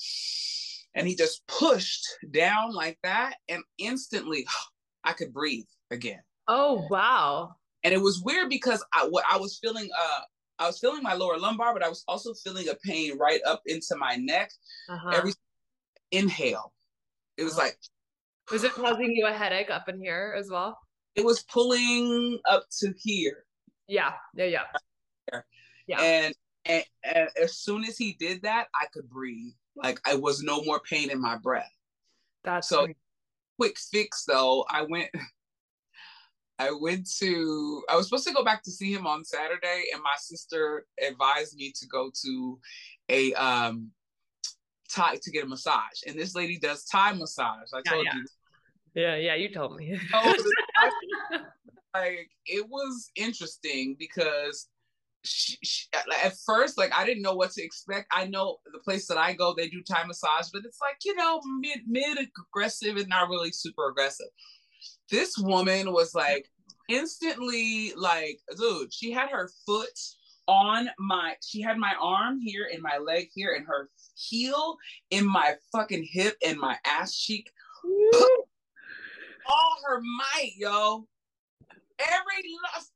and 0.94 1.08
he 1.08 1.16
just 1.16 1.46
pushed 1.48 2.06
down 2.32 2.74
like 2.74 2.98
that. 3.04 3.36
And 3.50 3.64
instantly 3.78 4.48
I 5.04 5.14
could 5.14 5.34
breathe 5.34 5.66
again. 5.92 6.22
Oh 6.48 6.88
wow. 6.90 7.56
And 7.84 7.94
it 7.94 8.02
was 8.02 8.22
weird 8.24 8.50
because 8.50 8.84
I 8.94 9.08
what 9.10 9.26
I 9.30 9.38
was 9.38 9.60
feeling 9.62 9.90
uh 9.98 10.22
I 10.58 10.68
was 10.68 10.80
feeling 10.80 11.04
my 11.04 11.14
lower 11.14 11.38
lumbar, 11.38 11.74
but 11.74 11.84
I 11.84 11.90
was 11.90 12.04
also 12.08 12.34
feeling 12.34 12.70
a 12.70 12.76
pain 12.76 13.18
right 13.18 13.42
up 13.46 13.62
into 13.66 13.96
my 13.98 14.16
neck. 14.16 14.52
Uh-huh. 14.90 15.10
Every 15.10 15.34
inhale. 16.12 16.74
It 17.38 17.44
was 17.44 17.58
uh-huh. 17.58 17.68
like 17.68 17.78
was 18.52 18.64
it 18.64 18.74
causing 18.74 19.12
you 19.12 19.26
a 19.26 19.34
headache 19.34 19.70
up 19.70 19.90
in 19.90 20.00
here 20.00 20.36
as 20.38 20.50
well? 20.50 20.78
It 21.16 21.26
was 21.26 21.44
pulling 21.44 22.40
up 22.50 22.66
to 22.80 22.94
here. 22.98 23.46
Yeah, 23.88 24.14
yeah, 24.36 24.46
yeah. 24.46 24.64
Yeah. 25.88 26.02
And, 26.02 26.36
and, 26.66 26.84
and 27.04 27.30
as 27.42 27.58
soon 27.58 27.84
as 27.84 27.98
he 27.98 28.14
did 28.20 28.42
that, 28.44 28.68
I 28.74 28.86
could 28.94 29.10
breathe. 29.10 29.54
Like 29.76 30.00
I 30.06 30.16
was 30.16 30.42
no 30.42 30.64
more 30.64 30.80
pain 30.80 31.12
in 31.12 31.22
my 31.22 31.38
breath. 31.38 31.72
That's 32.44 32.70
so 32.70 32.86
great. 32.86 32.98
quick 33.60 33.78
fix 33.92 34.24
though. 34.26 34.66
I 34.70 34.84
went 34.84 35.10
I 36.60 36.72
went 36.72 37.10
to 37.20 37.84
I 37.90 37.98
was 37.98 38.06
supposed 38.08 38.28
to 38.28 38.34
go 38.34 38.44
back 38.44 38.64
to 38.64 38.72
see 38.72 38.94
him 38.94 39.06
on 39.06 39.26
Saturday 39.26 39.86
and 39.94 40.02
my 40.02 40.16
sister 40.18 40.86
advised 41.06 41.58
me 41.58 41.74
to 41.76 41.88
go 41.88 42.10
to 42.24 42.60
a 43.10 43.34
um 43.34 43.92
Thai 44.90 45.18
to 45.22 45.32
get 45.32 45.44
a 45.44 45.48
massage. 45.48 46.02
And 46.08 46.18
this 46.18 46.36
lady 46.36 46.58
does 46.58 46.86
Thai 46.86 47.14
massage. 47.14 47.70
I 47.74 47.82
told 47.82 48.06
yeah. 48.06 48.14
you. 48.16 48.26
Yeah, 48.94 49.16
yeah, 49.18 49.36
you 49.36 49.54
told 49.54 49.76
me. 49.76 50.00
like 51.94 52.30
it 52.46 52.66
was 52.70 53.10
interesting 53.16 53.96
because 54.00 54.70
she, 55.26 55.58
she, 55.64 55.88
at 55.94 56.34
first, 56.46 56.78
like 56.78 56.92
I 56.96 57.06
didn't 57.06 57.24
know 57.24 57.36
what 57.36 57.52
to 57.52 57.64
expect. 57.64 58.08
I 58.12 58.28
know 58.28 58.58
the 58.72 58.80
place 58.80 59.08
that 59.08 59.18
I 59.18 59.34
go, 59.34 59.54
they 59.56 59.68
do 59.68 59.82
Thai 59.82 60.06
massage, 60.06 60.50
but 60.54 60.64
it's 60.66 60.80
like 60.82 60.98
you 61.04 61.16
know 61.16 61.42
mid 61.60 61.80
mid 61.88 62.18
aggressive 62.18 62.98
and 62.98 63.08
not 63.08 63.30
really 63.30 63.52
super 63.52 63.90
aggressive. 63.90 64.28
This 65.10 65.38
woman 65.38 65.92
was 65.92 66.14
like 66.16 66.48
instantly 66.90 67.94
like, 67.96 68.40
dude, 68.58 68.94
she 68.94 69.12
had 69.12 69.30
her 69.30 69.50
foot 69.66 69.98
on 70.48 70.90
my, 71.00 71.36
she 71.44 71.62
had 71.62 71.78
my 71.78 71.94
arm 72.00 72.40
here 72.40 72.68
and 72.72 72.82
my 72.82 72.98
leg 72.98 73.30
here 73.34 73.54
and 73.56 73.66
her 73.68 73.90
heel 74.16 74.78
in 75.10 75.26
my 75.26 75.56
fucking 75.72 76.08
hip 76.12 76.36
and 76.46 76.60
my 76.60 76.78
ass 76.86 77.18
cheek. 77.18 77.50
All 79.48 79.78
her 79.88 80.02
might, 80.02 80.54
yo. 80.58 81.08
Every 82.00 82.44
last 82.74 82.92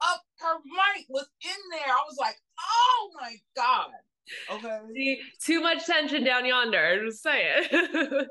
bit 0.00 0.14
of 0.14 0.20
her 0.40 0.58
might 0.64 1.04
was 1.08 1.28
in 1.42 1.56
there. 1.70 1.88
I 1.88 2.02
was 2.08 2.16
like, 2.18 2.36
oh 2.58 3.10
my 3.20 3.34
God. 3.56 3.90
Okay. 4.52 4.78
See, 4.94 5.20
too 5.44 5.60
much 5.60 5.86
tension 5.86 6.24
down 6.24 6.44
yonder. 6.44 7.04
Just 7.04 7.22
say 7.22 7.42
it. 7.42 7.72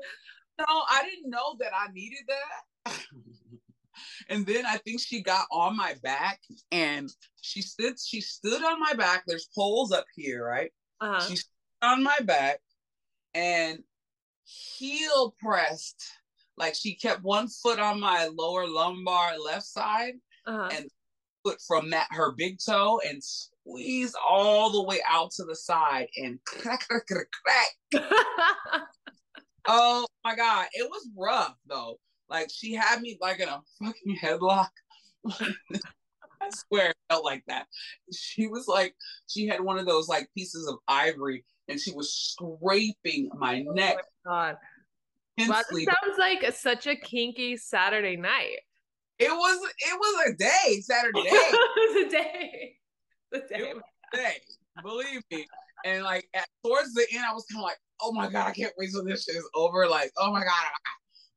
no, 0.58 0.66
I 0.66 1.02
didn't 1.04 1.30
know 1.30 1.56
that 1.58 1.72
I 1.74 1.92
needed 1.92 2.20
that. 2.28 2.98
and 4.28 4.46
then 4.46 4.64
I 4.66 4.78
think 4.78 5.00
she 5.00 5.22
got 5.22 5.46
on 5.52 5.76
my 5.76 5.94
back 6.02 6.40
and 6.72 7.08
she 7.42 7.62
stood 7.62 7.94
she 8.04 8.20
stood 8.20 8.64
on 8.64 8.80
my 8.80 8.94
back. 8.94 9.24
There's 9.26 9.48
poles 9.54 9.92
up 9.92 10.06
here, 10.14 10.46
right? 10.46 10.70
Uh-huh. 11.00 11.20
She 11.20 11.38
on 11.82 12.02
my 12.02 12.18
back 12.24 12.60
and 13.34 13.80
heel 14.44 15.34
pressed. 15.40 16.02
Like 16.56 16.74
she 16.74 16.94
kept 16.94 17.22
one 17.22 17.48
foot 17.48 17.78
on 17.78 18.00
my 18.00 18.28
lower 18.36 18.66
lumbar 18.66 19.38
left 19.38 19.64
side 19.64 20.14
uh-huh. 20.46 20.68
and 20.72 20.86
foot 21.44 21.58
from 21.66 21.90
that 21.90 22.06
her 22.10 22.32
big 22.32 22.58
toe 22.64 23.00
and 23.08 23.22
squeeze 23.22 24.14
all 24.28 24.70
the 24.70 24.82
way 24.82 25.00
out 25.08 25.30
to 25.32 25.44
the 25.44 25.54
side 25.54 26.08
and 26.16 26.38
crack 26.44 26.86
crack 26.88 27.06
crack 27.06 27.26
crack. 27.92 28.04
oh 29.66 30.06
my 30.24 30.34
god, 30.36 30.66
it 30.72 30.88
was 30.88 31.08
rough 31.16 31.56
though. 31.66 31.98
Like 32.28 32.48
she 32.52 32.74
had 32.74 33.00
me 33.00 33.18
like 33.20 33.40
in 33.40 33.48
a 33.48 33.60
fucking 33.82 34.18
headlock. 34.22 34.68
I 36.42 36.48
swear 36.50 36.90
it 36.90 36.96
felt 37.10 37.24
like 37.24 37.44
that. 37.48 37.66
She 38.14 38.46
was 38.46 38.66
like, 38.66 38.94
she 39.28 39.46
had 39.46 39.60
one 39.60 39.78
of 39.78 39.86
those 39.86 40.08
like 40.08 40.28
pieces 40.34 40.66
of 40.66 40.76
ivory 40.88 41.44
and 41.68 41.78
she 41.78 41.92
was 41.92 42.14
scraping 42.14 43.30
my 43.36 43.64
oh 43.68 43.72
neck. 43.72 43.96
My 44.24 44.30
God. 44.30 44.56
Wow, 45.38 45.62
sounds 45.68 46.18
like 46.18 46.52
such 46.52 46.86
a 46.86 46.96
kinky 46.96 47.56
Saturday 47.56 48.16
night. 48.16 48.58
It 49.20 49.30
was 49.30 49.70
it 49.78 49.98
was 49.98 50.28
a 50.28 50.36
day, 50.36 50.80
Saturday 50.82 51.20
it 51.20 51.52
was 51.76 52.06
a 52.06 52.10
day. 52.10 52.76
The 53.30 53.38
day. 53.38 53.46
It 53.50 53.74
was 53.74 53.84
a 54.14 54.16
day. 54.16 54.36
Believe 54.82 55.22
me. 55.30 55.46
And 55.84 56.04
like 56.04 56.26
at 56.34 56.48
towards 56.64 56.94
the 56.94 57.06
end, 57.12 57.24
I 57.28 57.34
was 57.34 57.44
kind 57.52 57.62
of 57.62 57.64
like, 57.64 57.78
oh 58.00 58.12
my 58.12 58.30
god, 58.30 58.48
I 58.48 58.52
can't 58.52 58.72
wait 58.78 58.90
till 58.92 59.04
this 59.04 59.24
shit 59.24 59.36
is 59.36 59.48
over. 59.54 59.86
Like, 59.86 60.10
oh 60.16 60.32
my 60.32 60.40
god. 60.40 60.50
Oh 60.50 60.92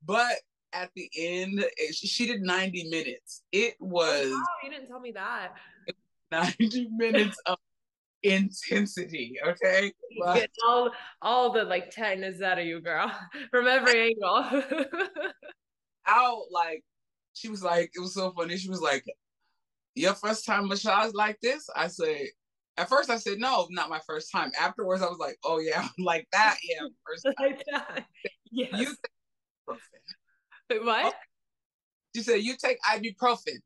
but 0.06 0.36
at 0.72 0.90
the 0.96 1.10
end, 1.16 1.60
it, 1.76 1.94
she, 1.94 2.06
she, 2.06 2.26
did 2.26 2.40
90 2.40 2.88
minutes. 2.88 3.42
It 3.52 3.74
was. 3.78 4.26
Oh, 4.26 4.34
wow, 4.34 4.44
you 4.64 4.70
didn't 4.70 4.88
tell 4.88 4.98
me 4.98 5.12
that. 5.12 5.52
90 6.32 6.88
minutes 6.96 7.36
of 7.46 7.58
intensity. 8.22 9.36
Okay. 9.46 9.92
But, 10.24 10.48
all 10.66 10.90
all 11.22 11.52
the 11.52 11.64
like 11.64 11.90
10 11.90 12.24
is 12.24 12.40
out 12.40 12.58
of 12.58 12.64
you, 12.64 12.80
girl, 12.80 13.12
from 13.50 13.66
every 13.68 14.14
angle. 14.14 14.64
out 16.06 16.42
like 16.50 16.82
she 17.34 17.48
was 17.48 17.62
like, 17.62 17.90
it 17.94 18.00
was 18.00 18.14
so 18.14 18.32
funny. 18.32 18.56
She 18.56 18.70
was 18.70 18.80
like, 18.80 19.04
Your 19.94 20.14
first 20.14 20.46
time 20.46 20.68
massage 20.68 21.12
like 21.12 21.38
this? 21.40 21.68
I 21.76 21.88
said, 21.88 22.28
at 22.76 22.88
first 22.88 23.10
I 23.10 23.16
said, 23.16 23.38
No, 23.38 23.66
not 23.70 23.90
my 23.90 24.00
first 24.06 24.32
time. 24.32 24.50
Afterwards, 24.58 25.02
I 25.02 25.06
was 25.06 25.18
like, 25.18 25.36
Oh 25.44 25.58
yeah, 25.58 25.86
like 25.98 26.26
that. 26.32 26.56
Yeah, 26.62 26.88
first 27.06 27.26
time. 27.72 28.04
Yes. 28.56 28.94
You 30.70 30.84
what? 30.84 31.06
Oh, 31.06 31.12
she 32.14 32.22
said, 32.22 32.36
You 32.36 32.54
take 32.56 32.78
ibuprofen. 32.88 33.58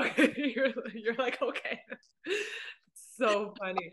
Okay. 0.00 0.52
you're, 0.54 0.72
you're 0.94 1.14
like, 1.14 1.40
okay. 1.40 1.80
so 3.16 3.54
funny. 3.58 3.90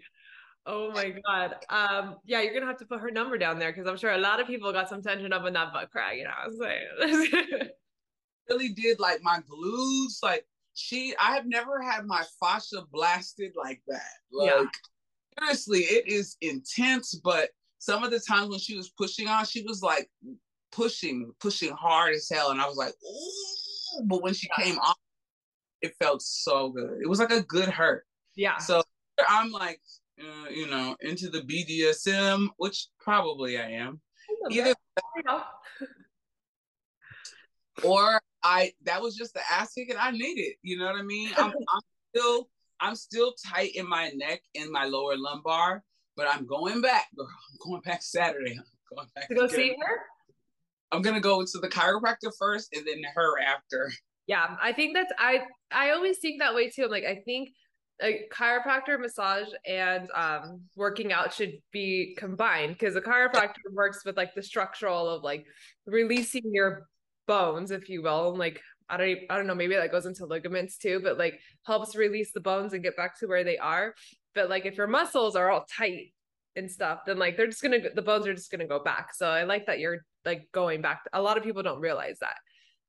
Oh 0.66 0.92
my 0.92 1.14
god. 1.26 1.56
Um, 1.70 2.18
yeah, 2.26 2.42
you're 2.42 2.54
gonna 2.54 2.66
have 2.66 2.78
to 2.80 2.86
put 2.86 3.00
her 3.00 3.12
number 3.12 3.38
down 3.38 3.60
there 3.60 3.72
because 3.72 3.88
I'm 3.88 3.98
sure 3.98 4.12
a 4.12 4.18
lot 4.18 4.42
of 4.42 4.48
people 4.48 4.72
got 4.74 4.90
some 4.90 5.02
tension 5.02 5.32
up 5.32 5.46
in 5.46 5.54
that 5.54 5.74
butt 5.74 5.90
crack, 5.90 6.18
you 6.18 6.26
know 6.26 6.32
what 6.46 6.70
I'm 6.70 7.48
saying? 7.50 7.70
Really 8.52 8.70
did 8.70 9.00
like 9.00 9.22
my 9.22 9.40
glutes. 9.50 10.22
Like 10.24 10.46
she, 10.74 11.14
I 11.22 11.36
have 11.36 11.46
never 11.46 11.82
had 11.82 12.06
my 12.06 12.24
fascia 12.40 12.84
blasted 12.92 13.54
like 13.56 13.82
that. 13.88 14.02
Like 14.32 14.52
yeah. 14.52 14.64
seriously, 15.40 15.80
it 15.82 16.08
is 16.08 16.38
intense. 16.42 17.20
But 17.24 17.50
some 17.80 18.04
of 18.04 18.12
the 18.12 18.20
times 18.20 18.50
when 18.50 18.60
she 18.60 18.76
was 18.76 18.90
pushing 18.90 19.28
on, 19.28 19.46
she 19.46 19.64
was 19.64 19.82
like 19.82 20.10
pushing, 20.72 21.32
pushing 21.40 21.72
hard 21.72 22.14
as 22.14 22.30
hell, 22.32 22.52
and 22.52 22.62
I 22.62 22.68
was 22.68 22.78
like, 22.78 22.94
ooh. 23.04 24.06
But 24.06 24.24
when 24.24 24.34
she 24.34 24.48
yeah. 24.58 24.64
came 24.64 24.80
off, 24.80 24.98
it 25.82 25.94
felt 26.02 26.22
so 26.22 26.70
good. 26.70 27.00
It 27.02 27.10
was 27.10 27.20
like 27.20 27.32
a 27.32 27.44
good 27.44 27.68
hurt. 27.68 28.06
Yeah. 28.36 28.58
So 28.58 28.84
I'm 29.28 29.52
like, 29.52 29.82
uh, 30.20 30.50
you 30.50 30.68
know, 30.68 30.96
into 31.02 31.30
the 31.30 31.42
BDSM, 31.42 32.48
which 32.58 32.88
probably 33.00 33.58
I 33.58 33.72
am. 33.72 34.00
Either 34.50 34.74
or 37.84 38.22
I 38.44 38.72
that 38.84 39.02
was 39.02 39.16
just 39.16 39.34
the 39.34 39.42
ass 39.52 39.74
kicking 39.74 39.96
I 40.00 40.12
needed. 40.12 40.54
You 40.64 40.78
know 40.78 40.86
what 40.86 40.96
I 40.96 41.04
mean? 41.04 41.30
I'm, 41.38 41.52
I'm 41.74 41.82
still 42.14 42.50
I'm 42.80 42.96
still 42.96 43.34
tight 43.46 43.76
in 43.76 43.88
my 43.88 44.10
neck 44.16 44.42
and 44.56 44.72
my 44.72 44.86
lower 44.86 45.16
lumbar, 45.16 45.84
but 46.16 46.28
I'm 46.30 46.46
going 46.46 46.82
back, 46.82 47.08
girl. 47.16 47.28
I'm 47.28 47.70
going 47.70 47.82
back 47.82 48.02
Saturday. 48.02 48.58
I'm 48.58 48.96
going 48.96 49.08
back 49.16 49.28
to 49.30 49.36
go 49.36 49.48
see 49.48 49.70
her. 49.80 50.00
I'm 50.92 51.02
gonna 51.02 51.22
go 51.22 51.44
to 51.44 51.60
the 51.60 51.70
chiropractor 51.70 52.32
first 52.38 52.76
and 52.76 52.86
then 52.86 53.02
her 53.16 53.40
after. 53.40 53.92
Yeah, 54.28 54.56
I 54.62 54.74
think 54.74 54.94
that's 54.96 55.12
I 55.18 55.42
I 55.72 55.92
always 55.92 56.18
think 56.20 56.40
that 56.40 56.54
way 56.54 56.70
too. 56.70 56.86
I'm 56.86 56.92
like 56.92 57.06
I 57.06 57.22
think 57.26 57.50
a 58.02 58.28
chiropractor 58.32 59.00
massage 59.00 59.48
and 59.66 60.10
um 60.14 60.62
working 60.76 61.14
out 61.14 61.34
should 61.34 61.54
be 61.72 62.16
combined 62.18 62.74
because 62.74 62.96
a 62.96 63.02
chiropractor 63.02 63.72
works 63.72 64.04
with 64.06 64.18
like 64.18 64.34
the 64.36 64.44
structural 64.44 65.10
of 65.10 65.24
like 65.24 65.46
releasing 65.86 66.44
your 66.46 66.88
bones, 67.32 67.72
if 67.72 67.88
you 67.88 68.02
will. 68.02 68.32
And 68.32 68.38
like 68.38 68.62
I 68.90 68.98
don't 68.98 69.20
I 69.30 69.38
don't 69.38 69.48
know, 69.48 69.56
maybe 69.56 69.76
that 69.76 69.92
goes 69.92 70.06
into 70.06 70.26
ligaments 70.26 70.78
too, 70.78 71.00
but 71.02 71.18
like 71.18 71.40
helps 71.66 71.96
release 71.96 72.34
the 72.34 72.42
bones 72.42 72.74
and 72.74 72.84
get 72.84 72.98
back 72.98 73.18
to 73.20 73.28
where 73.28 73.46
they 73.46 73.58
are. 73.58 73.96
But 74.36 74.50
like 74.50 74.66
if 74.66 74.76
your 74.76 74.88
muscles 74.88 75.38
are 75.38 75.50
all 75.50 75.66
tight 75.78 76.12
and 76.58 76.70
stuff, 76.70 77.00
then 77.06 77.18
like 77.18 77.38
they're 77.38 77.48
just 77.48 77.62
gonna 77.62 77.80
the 77.96 78.02
bones 78.02 78.28
are 78.28 78.34
just 78.34 78.52
gonna 78.52 78.68
go 78.68 78.84
back. 78.84 79.14
So 79.16 79.30
I 79.30 79.44
like 79.44 79.68
that 79.68 79.80
you're 79.80 80.00
like 80.26 80.50
going 80.52 80.82
back. 80.82 81.04
A 81.14 81.22
lot 81.22 81.38
of 81.38 81.44
people 81.44 81.64
don't 81.64 81.80
realize 81.80 82.18
that. 82.20 82.36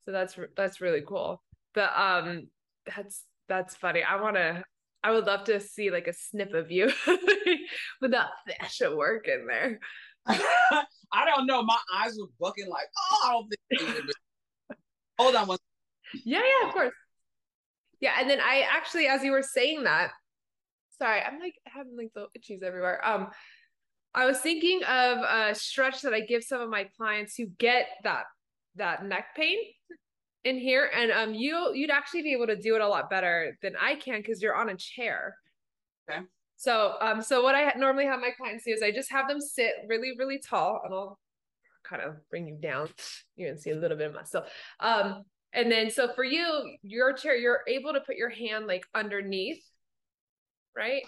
So 0.05 0.11
that's 0.11 0.37
that's 0.57 0.81
really 0.81 1.03
cool. 1.07 1.41
But 1.73 1.97
um 1.97 2.49
that's 2.85 3.23
that's 3.49 3.77
funny. 3.77 4.03
I 4.03 4.21
wanna 4.21 4.65
I 5.05 5.13
would 5.13 5.27
love 5.27 5.45
to 5.45 5.61
see 5.61 5.93
like 5.93 6.09
a 6.09 6.13
snip 6.13 6.53
of 6.53 6.73
you 6.73 6.91
with 8.01 8.11
that 8.11 8.31
fascia 8.49 8.95
work 8.97 9.29
in 9.29 9.47
there. 9.47 9.79
I 10.27 11.25
don't 11.27 11.47
know. 11.47 11.63
My 11.63 11.79
eyes 11.95 12.17
were 12.19 12.29
bucking 12.41 12.69
like, 12.69 12.89
oh, 12.99 13.21
I 13.25 13.33
don't 13.33 13.49
think 13.95 14.11
Hold 15.23 15.37
on 15.37 15.47
one. 15.49 15.59
Yeah, 16.25 16.43
yeah, 16.43 16.69
of 16.69 16.75
course. 16.75 16.93
Yeah, 18.01 18.15
and 18.19 18.29
then 18.29 18.41
I 18.41 18.67
actually, 18.71 19.07
as 19.07 19.23
you 19.23 19.31
were 19.33 19.43
saying 19.43 19.85
that, 19.85 20.11
sorry, 20.99 21.21
I'm 21.21 21.39
like 21.39 21.55
having 21.65 21.97
like 21.97 22.13
the 22.15 22.27
itchies 22.39 22.63
everywhere. 22.63 23.01
Um, 23.07 23.29
I 24.15 24.27
was 24.27 24.39
thinking 24.41 24.83
of 24.85 25.19
a 25.19 25.55
stretch 25.55 26.03
that 26.03 26.13
I 26.13 26.21
give 26.21 26.45
some 26.45 26.61
of 26.61 26.69
my 26.69 26.85
clients 26.97 27.37
who 27.37 27.47
get 27.47 27.87
that 28.05 28.25
that 28.77 29.05
neck 29.05 29.27
pain. 29.37 29.59
in 30.45 30.59
here 30.59 30.91
and 30.95 31.13
um 31.13 31.35
you 31.35 31.73
you'd 31.75 31.91
actually 31.91 32.23
be 32.23 32.33
able 32.33 32.47
to 32.47 32.57
do 32.57 32.75
it 32.75 32.81
a 32.81 32.89
lot 32.89 33.09
better 33.11 33.57
than 33.63 33.75
I 33.81 33.95
can 33.97 34.21
because 34.21 34.43
you're 34.43 34.57
on 34.57 34.71
a 34.71 34.77
chair. 34.77 35.37
Okay. 36.11 36.21
So 36.57 36.95
um 37.01 37.23
so 37.23 37.43
what 37.43 37.55
I 37.55 37.73
normally 37.77 38.07
have 38.07 38.21
my 38.21 38.31
clients 38.31 38.65
do 38.65 38.73
is 38.73 38.83
I 38.83 38.91
just 38.91 39.11
have 39.13 39.29
them 39.29 39.41
sit 39.41 39.73
really 39.89 40.13
really 40.19 40.41
tall 40.41 40.81
and 40.85 40.93
I'll 40.93 41.19
kind 41.93 42.03
of 42.03 42.17
bring 42.31 42.49
you 42.49 42.57
down. 42.57 42.89
You 43.37 43.49
can 43.49 43.59
see 43.59 43.71
a 43.71 43.77
little 43.77 43.99
bit 43.99 44.09
of 44.09 44.15
myself. 44.15 44.47
Um 44.81 45.25
and 45.53 45.71
then 45.71 45.91
so 45.91 46.13
for 46.15 46.25
you 46.25 46.77
your 46.83 47.13
chair 47.13 47.37
you're 47.37 47.61
able 47.69 47.93
to 47.93 48.01
put 48.01 48.17
your 48.17 48.31
hand 48.31 48.67
like 48.67 48.85
underneath 48.95 49.63
right? 50.77 51.03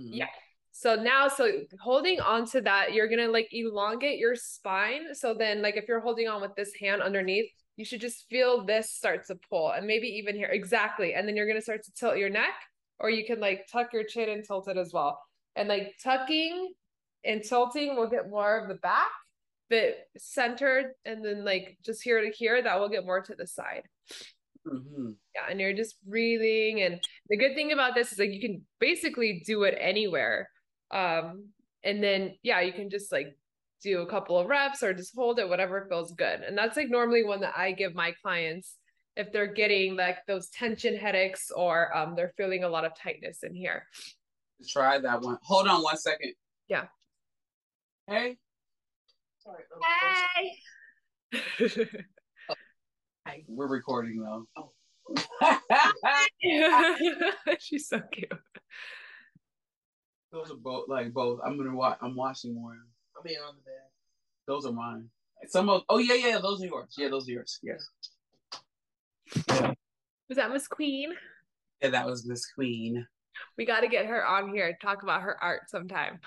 Mm-hmm. 0.00 0.14
Yeah. 0.14 0.26
So 0.72 0.94
now, 0.94 1.28
so 1.28 1.50
holding 1.80 2.20
on 2.20 2.46
to 2.50 2.60
that, 2.62 2.92
you're 2.92 3.08
gonna 3.08 3.28
like 3.28 3.48
elongate 3.50 4.18
your 4.18 4.34
spine. 4.34 5.14
So 5.14 5.34
then, 5.34 5.62
like 5.62 5.76
if 5.76 5.86
you're 5.88 6.00
holding 6.00 6.28
on 6.28 6.42
with 6.42 6.54
this 6.54 6.72
hand 6.78 7.00
underneath, 7.00 7.50
you 7.76 7.84
should 7.84 8.00
just 8.00 8.26
feel 8.28 8.64
this 8.64 8.90
start 8.90 9.26
to 9.28 9.36
pull 9.48 9.70
and 9.70 9.86
maybe 9.86 10.06
even 10.06 10.36
here. 10.36 10.48
Exactly. 10.52 11.14
And 11.14 11.26
then 11.26 11.36
you're 11.36 11.52
to 11.52 11.62
start 11.62 11.82
to 11.84 11.92
tilt 11.92 12.18
your 12.18 12.30
neck, 12.30 12.54
or 12.98 13.08
you 13.08 13.24
can 13.24 13.40
like 13.40 13.66
tuck 13.72 13.92
your 13.92 14.04
chin 14.04 14.28
and 14.28 14.44
tilt 14.44 14.68
it 14.68 14.76
as 14.76 14.92
well. 14.92 15.18
And 15.54 15.68
like 15.68 15.94
tucking 16.04 16.74
and 17.24 17.42
tilting 17.42 17.96
will 17.96 18.10
get 18.10 18.28
more 18.28 18.58
of 18.58 18.68
the 18.68 18.74
back, 18.74 19.10
but 19.68 19.96
centered 20.16 20.92
and 21.04 21.24
then 21.24 21.44
like 21.44 21.78
just 21.84 22.02
here 22.02 22.20
to 22.20 22.30
here, 22.30 22.62
that 22.62 22.78
will 22.78 22.88
get 22.88 23.06
more 23.06 23.20
to 23.20 23.34
the 23.34 23.46
side. 23.46 23.82
Mm-hmm. 24.66 25.10
Yeah, 25.34 25.42
and 25.50 25.60
you're 25.60 25.74
just 25.74 26.04
breathing. 26.04 26.82
And 26.82 27.00
the 27.28 27.36
good 27.36 27.54
thing 27.54 27.72
about 27.72 27.94
this 27.94 28.12
is 28.12 28.18
like 28.18 28.32
you 28.32 28.40
can 28.40 28.62
basically 28.80 29.42
do 29.46 29.64
it 29.64 29.76
anywhere. 29.78 30.50
Um, 30.90 31.50
and 31.84 32.02
then 32.02 32.34
yeah, 32.42 32.60
you 32.60 32.72
can 32.72 32.90
just 32.90 33.12
like 33.12 33.36
do 33.82 34.00
a 34.00 34.10
couple 34.10 34.38
of 34.38 34.48
reps 34.48 34.82
or 34.82 34.92
just 34.92 35.14
hold 35.14 35.38
it, 35.38 35.48
whatever 35.48 35.86
feels 35.88 36.12
good. 36.12 36.40
And 36.40 36.56
that's 36.56 36.76
like 36.76 36.88
normally 36.88 37.24
one 37.24 37.40
that 37.40 37.54
I 37.56 37.72
give 37.72 37.94
my 37.94 38.14
clients 38.22 38.76
if 39.16 39.32
they're 39.32 39.52
getting 39.52 39.96
like 39.96 40.18
those 40.26 40.48
tension 40.48 40.96
headaches 40.96 41.50
or 41.50 41.96
um, 41.96 42.14
they're 42.14 42.32
feeling 42.36 42.64
a 42.64 42.68
lot 42.68 42.84
of 42.84 42.92
tightness 42.94 43.42
in 43.42 43.54
here. 43.54 43.86
Try 44.68 44.98
that 44.98 45.22
one. 45.22 45.38
Hold 45.42 45.68
on 45.68 45.82
one 45.82 45.96
second. 45.96 46.32
Yeah. 46.68 46.84
Hey. 48.08 48.38
Sorry. 49.46 49.62
Hey. 50.34 51.78
oh. 52.50 52.54
We're 53.48 53.68
recording 53.68 54.20
though. 54.20 54.46
Oh. 54.56 54.72
She's 57.60 57.88
so 57.88 58.00
cute. 58.10 58.32
Those 60.32 60.50
are 60.50 60.56
both 60.56 60.88
like 60.88 61.12
both. 61.12 61.38
I'm 61.44 61.56
gonna 61.56 61.76
watch. 61.76 61.98
I'm 62.02 62.16
watching 62.16 62.54
more. 62.54 62.72
I'm 62.72 63.22
being 63.24 63.38
on 63.38 63.54
the 63.54 63.62
bed. 63.62 63.82
Those 64.48 64.66
are 64.66 64.72
mine. 64.72 65.08
Some 65.48 65.68
of 65.68 65.82
oh 65.88 65.98
yeah 65.98 66.14
yeah 66.14 66.38
those 66.38 66.60
are 66.62 66.66
yours. 66.66 66.94
Yeah 66.98 67.08
those 67.08 67.28
are 67.28 67.32
yours. 67.32 67.60
Yes. 67.62 67.88
Yeah. 69.48 69.74
Was 70.28 70.36
that 70.36 70.52
Miss 70.52 70.66
Queen? 70.66 71.12
Yeah, 71.80 71.90
that 71.90 72.06
was 72.06 72.26
Miss 72.26 72.50
Queen. 72.52 73.06
We 73.56 73.64
got 73.64 73.80
to 73.80 73.88
get 73.88 74.06
her 74.06 74.26
on 74.26 74.52
here 74.52 74.72
to 74.72 74.78
talk 74.84 75.04
about 75.04 75.22
her 75.22 75.36
art 75.40 75.70
sometime. 75.70 76.18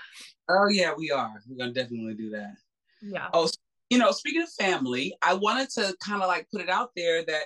Oh 0.47 0.69
yeah, 0.69 0.93
we 0.97 1.11
are. 1.11 1.33
We're 1.49 1.57
gonna 1.57 1.73
definitely 1.73 2.13
do 2.13 2.29
that. 2.29 2.55
Yeah. 3.01 3.27
Oh, 3.33 3.49
you 3.89 3.97
know, 3.97 4.11
speaking 4.11 4.41
of 4.41 4.49
family, 4.51 5.15
I 5.21 5.33
wanted 5.33 5.69
to 5.71 5.95
kind 6.03 6.21
of 6.21 6.27
like 6.27 6.47
put 6.51 6.61
it 6.61 6.69
out 6.69 6.91
there 6.95 7.23
that 7.25 7.45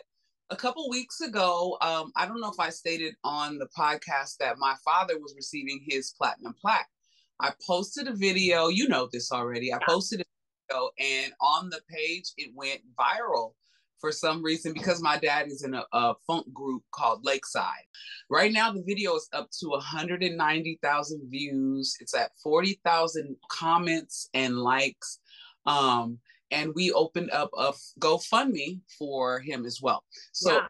a 0.50 0.56
couple 0.56 0.90
weeks 0.90 1.22
ago, 1.22 1.78
um, 1.82 2.12
I 2.16 2.26
don't 2.26 2.42
know 2.42 2.52
if 2.52 2.60
I 2.60 2.70
stated 2.70 3.16
on 3.24 3.58
the 3.58 3.68
podcast 3.78 4.38
that 4.40 4.58
my 4.58 4.76
father 4.84 5.20
was 5.20 5.34
receiving 5.36 5.84
his 5.88 6.14
platinum 6.18 6.54
plaque. 6.60 6.88
I 7.40 7.52
posted 7.66 8.08
a 8.08 8.14
video. 8.14 8.68
You 8.68 8.88
know 8.88 9.10
this 9.12 9.32
already. 9.32 9.74
I 9.74 9.80
posted 9.88 10.22
a 10.22 10.24
video, 10.68 10.90
and 11.00 11.34
on 11.42 11.70
the 11.70 11.82
page, 11.90 12.32
it 12.38 12.52
went 12.56 12.82
viral 13.00 13.54
for 14.04 14.12
some 14.12 14.44
reason 14.44 14.74
because 14.74 15.02
my 15.02 15.18
dad 15.18 15.48
is 15.48 15.64
in 15.64 15.74
a, 15.74 15.86
a 15.94 16.14
funk 16.28 16.54
group 16.54 16.84
called 16.92 17.24
Lakeside. 17.24 17.88
Right 18.30 18.52
now, 18.52 18.70
the 18.70 18.84
video 18.86 19.16
is 19.16 19.30
up 19.32 19.50
to 19.62 19.70
190,000 19.70 21.22
views. 21.30 21.96
It's 22.02 22.14
at 22.14 22.32
40,000 22.44 23.36
comments 23.50 24.30
and 24.34 24.58
likes. 24.58 25.20
Um, 25.66 26.20
and 26.52 26.74
we 26.76 26.92
opened 26.92 27.32
up 27.32 27.50
a 27.58 27.74
GoFundMe 28.00 28.82
for 28.98 29.40
him 29.40 29.66
as 29.66 29.82
well. 29.82 30.04
So 30.32 30.54
yeah. 30.54 30.68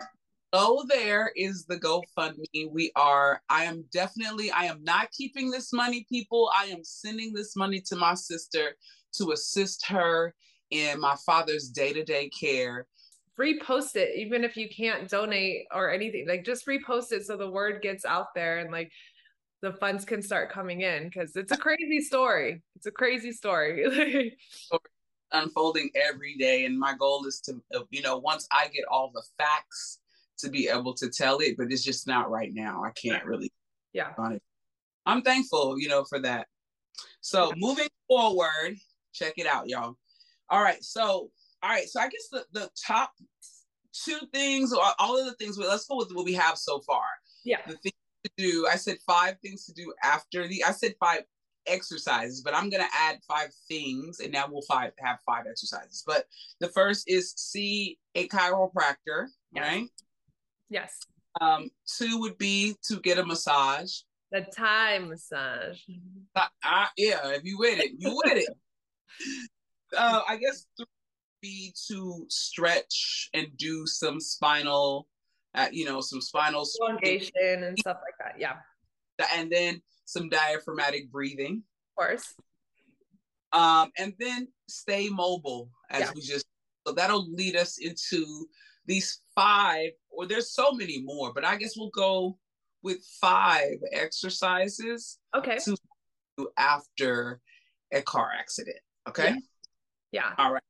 Oh, 0.55 0.85
there 0.87 1.31
is 1.35 1.65
the 1.65 1.77
GoFundMe. 1.77 2.69
We 2.71 2.91
are, 2.95 3.41
I 3.49 3.63
am 3.63 3.85
definitely, 3.91 4.51
I 4.51 4.65
am 4.65 4.83
not 4.83 5.11
keeping 5.11 5.49
this 5.49 5.73
money, 5.73 6.05
people. 6.07 6.51
I 6.55 6.65
am 6.65 6.83
sending 6.83 7.33
this 7.33 7.55
money 7.55 7.81
to 7.87 7.95
my 7.95 8.13
sister 8.13 8.75
to 9.13 9.31
assist 9.31 9.87
her 9.87 10.35
in 10.69 10.99
my 10.99 11.15
father's 11.25 11.69
day 11.69 11.91
to 11.93 12.03
day 12.03 12.29
care. 12.29 12.85
Repost 13.39 13.95
it, 13.95 14.15
even 14.15 14.43
if 14.43 14.55
you 14.55 14.69
can't 14.69 15.09
donate 15.09 15.65
or 15.73 15.91
anything. 15.91 16.27
Like, 16.27 16.45
just 16.45 16.67
repost 16.67 17.11
it 17.11 17.25
so 17.25 17.35
the 17.35 17.49
word 17.49 17.81
gets 17.81 18.05
out 18.05 18.27
there 18.35 18.59
and 18.59 18.71
like 18.71 18.91
the 19.63 19.73
funds 19.73 20.05
can 20.05 20.21
start 20.21 20.51
coming 20.51 20.81
in 20.81 21.05
because 21.05 21.35
it's 21.35 21.51
a 21.51 21.57
crazy 21.57 22.01
story. 22.01 22.61
It's 22.75 22.85
a 22.85 22.91
crazy 22.91 23.31
story. 23.31 24.37
unfolding 25.31 25.89
every 25.95 26.35
day 26.35 26.65
and 26.65 26.77
my 26.77 26.93
goal 26.95 27.25
is 27.25 27.41
to 27.41 27.59
uh, 27.73 27.79
you 27.89 28.03
know 28.03 28.19
once 28.19 28.47
i 28.51 28.67
get 28.67 28.83
all 28.91 29.09
the 29.15 29.23
facts 29.35 29.97
to 30.37 30.49
be 30.49 30.67
able 30.67 30.93
to 30.93 31.09
tell 31.09 31.39
it, 31.39 31.55
but 31.57 31.71
it's 31.71 31.83
just 31.83 32.07
not 32.07 32.29
right 32.29 32.53
now. 32.53 32.83
I 32.83 32.91
can't 32.91 33.25
really. 33.25 33.51
Yeah. 33.93 34.13
I'm 35.05 35.21
thankful, 35.21 35.79
you 35.79 35.87
know, 35.87 36.03
for 36.03 36.19
that. 36.19 36.47
So 37.21 37.49
yeah. 37.49 37.53
moving 37.57 37.87
forward, 38.07 38.75
check 39.13 39.33
it 39.37 39.47
out, 39.47 39.67
y'all. 39.69 39.95
All 40.49 40.61
right. 40.61 40.83
So, 40.83 41.29
all 41.61 41.69
right. 41.69 41.87
So 41.87 41.99
I 41.99 42.09
guess 42.09 42.27
the, 42.31 42.45
the 42.51 42.69
top 42.85 43.11
two 43.93 44.19
things, 44.33 44.73
or 44.73 44.83
all 44.99 45.19
of 45.19 45.25
the 45.25 45.33
things, 45.33 45.57
let's 45.57 45.85
go 45.85 45.97
with 45.97 46.11
what 46.13 46.25
we 46.25 46.33
have 46.33 46.57
so 46.57 46.79
far. 46.81 47.03
Yeah. 47.43 47.59
The 47.67 47.77
things 47.77 47.93
to 48.23 48.31
do, 48.37 48.67
I 48.71 48.75
said 48.75 48.97
five 49.05 49.35
things 49.41 49.65
to 49.65 49.73
do 49.73 49.93
after 50.03 50.47
the, 50.47 50.63
I 50.63 50.71
said 50.71 50.95
five 50.99 51.21
exercises, 51.67 52.41
but 52.41 52.53
I'm 52.53 52.69
gonna 52.69 52.89
add 52.93 53.19
five 53.27 53.49
things, 53.67 54.19
and 54.19 54.31
now 54.31 54.47
we'll 54.49 54.61
five 54.63 54.91
have 54.99 55.19
five 55.25 55.45
exercises. 55.49 56.03
But 56.05 56.25
the 56.59 56.69
first 56.69 57.09
is 57.09 57.33
see 57.35 57.97
a 58.15 58.27
chiropractor, 58.27 59.27
yeah. 59.53 59.61
right? 59.61 59.87
Yes. 60.69 60.99
Um, 61.41 61.69
two 61.87 62.19
would 62.19 62.37
be 62.37 62.75
to 62.87 62.99
get 62.99 63.17
a 63.17 63.25
massage. 63.25 63.91
The 64.31 64.41
Thai 64.41 64.99
massage. 64.99 65.79
Uh, 66.35 66.47
uh, 66.63 66.87
yeah, 66.97 67.29
if 67.29 67.43
you 67.43 67.57
with 67.57 67.79
it, 67.79 67.91
you 67.97 68.19
with 68.23 68.37
it. 68.37 68.49
Uh, 69.95 70.23
I 70.27 70.37
guess 70.37 70.65
three 70.75 70.87
be 71.43 71.75
to 71.87 72.25
stretch 72.29 73.29
and 73.35 73.47
do 73.57 73.85
some 73.85 74.19
spinal, 74.19 75.07
uh, 75.55 75.67
you 75.71 75.85
know, 75.85 76.01
some 76.01 76.21
spinal 76.21 76.67
elongation 76.81 77.63
and 77.63 77.77
stuff 77.79 77.97
like 78.03 78.15
that. 78.19 78.39
Yeah. 78.39 78.55
And 79.35 79.51
then 79.51 79.81
some 80.05 80.29
diaphragmatic 80.29 81.11
breathing. 81.11 81.63
Of 81.97 82.05
course. 82.05 82.33
Um, 83.51 83.91
and 83.97 84.13
then 84.19 84.47
stay 84.67 85.09
mobile 85.09 85.69
as 85.91 86.01
yeah. 86.01 86.11
we 86.15 86.21
just 86.21 86.45
so 86.85 86.93
that'll 86.93 87.31
lead 87.31 87.55
us 87.55 87.77
into 87.77 88.47
these 88.85 89.21
five, 89.33 89.91
or 90.09 90.25
there's 90.25 90.53
so 90.53 90.73
many 90.73 91.01
more, 91.01 91.31
but 91.33 91.45
I 91.45 91.55
guess 91.55 91.77
we'll 91.77 91.91
go 91.91 92.37
with 92.81 92.97
five 93.21 93.77
exercises. 93.93 95.19
Okay. 95.35 95.57
To 96.37 96.49
after 96.57 97.39
a 97.93 98.01
car 98.01 98.31
accident. 98.37 98.79
Okay. 99.07 99.35
Yeah. 100.11 100.23
yeah. 100.37 100.43
All 100.43 100.51
right. 100.51 100.63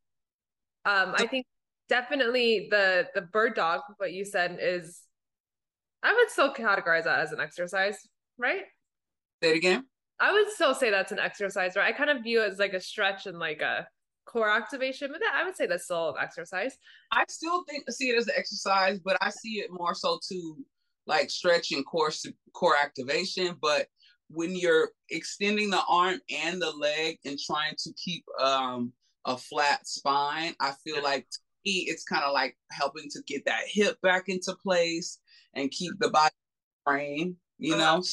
Um, 0.85 1.15
I 1.17 1.25
think 1.27 1.45
definitely 1.93 2.67
the 2.71 3.07
the 3.13 3.21
bird 3.21 3.53
dog, 3.53 3.81
what 3.97 4.13
you 4.13 4.25
said 4.25 4.57
is, 4.59 5.03
I 6.01 6.11
would 6.11 6.29
still 6.31 6.51
categorize 6.51 7.03
that 7.03 7.19
as 7.19 7.31
an 7.31 7.39
exercise, 7.39 7.99
right? 8.39 8.63
Say 9.43 9.51
it 9.51 9.57
again. 9.57 9.85
I 10.19 10.31
would 10.31 10.49
still 10.49 10.73
say 10.73 10.89
that's 10.89 11.11
an 11.11 11.19
exercise, 11.19 11.75
right? 11.75 11.93
I 11.93 11.95
kind 11.95 12.09
of 12.09 12.23
view 12.23 12.41
it 12.41 12.51
as 12.51 12.57
like 12.57 12.73
a 12.73 12.79
stretch 12.79 13.27
and 13.27 13.37
like 13.37 13.61
a 13.61 13.87
core 14.25 14.49
activation, 14.49 15.09
but 15.11 15.19
that, 15.19 15.33
I 15.39 15.45
would 15.45 15.55
say 15.55 15.67
that's 15.67 15.83
still 15.83 16.09
an 16.09 16.15
exercise. 16.19 16.75
I 17.11 17.25
still 17.29 17.63
think 17.69 17.83
see 17.91 18.09
it 18.09 18.17
as 18.17 18.27
an 18.27 18.33
exercise, 18.35 18.99
but 18.99 19.17
I 19.21 19.29
see 19.29 19.59
it 19.59 19.69
more 19.69 19.93
so 19.93 20.19
to 20.29 20.57
like 21.05 21.29
stretch 21.29 21.71
and 21.73 21.85
core 21.85 22.11
core 22.53 22.75
activation. 22.81 23.55
But 23.61 23.85
when 24.29 24.55
you're 24.55 24.89
extending 25.11 25.69
the 25.69 25.83
arm 25.87 26.19
and 26.43 26.59
the 26.59 26.71
leg 26.71 27.19
and 27.23 27.37
trying 27.37 27.75
to 27.83 27.93
keep 28.03 28.23
um, 28.41 28.93
a 29.25 29.37
flat 29.37 29.85
spine, 29.87 30.55
I 30.59 30.73
feel 30.83 31.03
like 31.03 31.27
it's 31.71 32.03
kind 32.03 32.23
of 32.23 32.33
like 32.33 32.57
helping 32.71 33.09
to 33.11 33.21
get 33.27 33.45
that 33.45 33.63
hip 33.67 33.99
back 34.01 34.29
into 34.29 34.55
place 34.55 35.19
and 35.53 35.71
keep 35.71 35.93
the 35.99 36.09
body 36.09 36.33
frame. 36.85 37.37
You 37.57 37.77
know, 37.77 38.03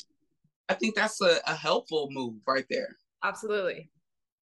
I 0.68 0.74
think 0.74 0.94
that's 0.94 1.20
a, 1.20 1.38
a 1.46 1.54
helpful 1.54 2.08
move 2.10 2.34
right 2.46 2.66
there. 2.70 2.96
Absolutely. 3.24 3.90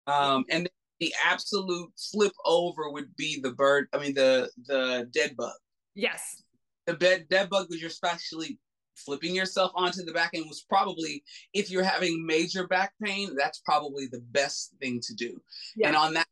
Um, 0.07 0.45
and 0.49 0.69
the 0.99 1.13
absolute 1.23 1.91
flip 2.11 2.33
over 2.45 2.89
would 2.91 3.15
be 3.15 3.39
the 3.41 3.51
bird. 3.51 3.87
I 3.93 3.99
mean 3.99 4.13
the 4.13 4.49
the 4.65 5.09
dead 5.13 5.35
bug. 5.37 5.53
Yes. 5.95 6.43
The 6.85 6.93
bed 6.93 7.27
dead 7.29 7.49
bug 7.49 7.67
was 7.69 7.79
you're 7.79 7.89
especially 7.89 8.59
flipping 8.95 9.35
yourself 9.35 9.71
onto 9.75 10.03
the 10.03 10.11
back 10.11 10.31
end 10.33 10.45
was 10.47 10.65
probably 10.67 11.23
if 11.53 11.69
you're 11.69 11.83
having 11.83 12.25
major 12.25 12.67
back 12.67 12.93
pain, 13.01 13.35
that's 13.37 13.59
probably 13.59 14.07
the 14.07 14.21
best 14.31 14.73
thing 14.81 14.99
to 15.03 15.13
do. 15.13 15.39
And 15.83 15.95
on 15.95 16.13
that 16.15 16.27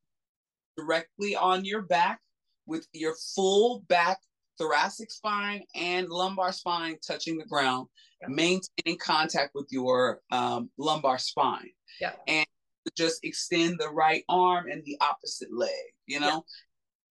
directly 0.77 1.35
on 1.35 1.63
your 1.63 1.81
back 1.81 2.19
with 2.65 2.87
your 2.93 3.15
full 3.35 3.83
back 3.87 4.19
thoracic 4.57 5.11
spine 5.11 5.63
and 5.75 6.09
lumbar 6.09 6.51
spine 6.51 6.97
touching 7.05 7.37
the 7.37 7.45
ground, 7.45 7.87
yeah. 8.21 8.27
maintaining 8.29 8.97
contact 8.99 9.51
with 9.53 9.67
your 9.71 10.21
um, 10.31 10.69
lumbar 10.77 11.17
spine. 11.17 11.71
Yeah. 11.99 12.13
And 12.27 12.45
just 12.95 13.23
extend 13.23 13.77
the 13.79 13.89
right 13.89 14.23
arm 14.29 14.69
and 14.69 14.83
the 14.85 14.97
opposite 15.01 15.49
leg, 15.51 15.69
you 16.05 16.19
know? 16.19 16.27
Yeah. 16.27 16.39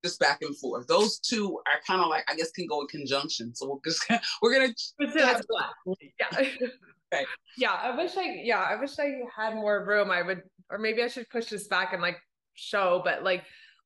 Just 0.05 0.21
back 0.21 0.43
and 0.43 0.57
forth. 0.59 0.87
Those 0.87 1.19
two 1.19 1.59
are 1.67 1.81
kind 1.87 2.03
of 2.03 2.09
like 2.09 2.31
I 2.31 2.37
guess 2.37 2.51
can 2.51 2.67
go 2.67 2.83
in 2.83 2.89
conjunction. 2.89 3.55
So 3.55 3.67
we're 3.67 3.91
just 3.91 4.05
we're 4.43 4.53
gonna 4.53 4.75
yeah. 5.17 5.41
okay. 6.39 7.25
Yeah, 7.57 7.73
I 7.73 7.97
wish 7.97 8.15
I 8.15 8.43
yeah, 8.43 8.61
I 8.61 8.79
wish 8.79 8.99
I 8.99 9.21
had 9.35 9.55
more 9.55 9.83
room. 9.83 10.11
I 10.11 10.21
would 10.21 10.43
or 10.71 10.77
maybe 10.77 11.03
I 11.03 11.09
should 11.09 11.31
push 11.31 11.47
this 11.47 11.69
back 11.69 11.95
and 11.95 12.03
like 12.03 12.19
show, 12.53 13.01
but 13.03 13.25
like 13.25 13.45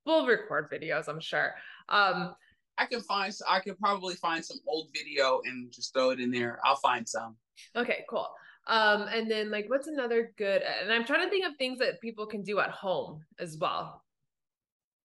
we'll 0.09 0.27
record 0.27 0.71
videos, 0.71 1.09
I'm 1.09 1.21
sure. 1.21 1.55
Um 1.88 2.35
I 2.79 2.87
can 2.87 3.01
find 3.01 3.33
I 3.49 3.61
can 3.61 3.77
probably 3.77 4.14
find 4.14 4.44
some 4.44 4.59
old 4.66 4.88
video 4.94 5.40
and 5.44 5.71
just 5.73 5.92
throw 5.92 6.11
it 6.11 6.21
in 6.21 6.31
there. 6.31 6.61
I'll 6.64 6.77
find 6.77 7.09
some. 7.09 7.37
Okay, 7.77 8.05
cool. 8.09 8.29
Um, 8.66 9.03
and 9.14 9.31
then 9.31 9.51
like 9.51 9.66
what's 9.68 9.87
another 9.87 10.33
good 10.37 10.62
and 10.62 10.92
I'm 10.92 11.05
trying 11.05 11.25
to 11.25 11.31
think 11.31 11.47
of 11.47 11.57
things 11.57 11.79
that 11.79 12.01
people 12.01 12.27
can 12.27 12.42
do 12.42 12.61
at 12.61 12.71
home 12.71 13.25
as 13.38 13.57
well. 13.59 14.05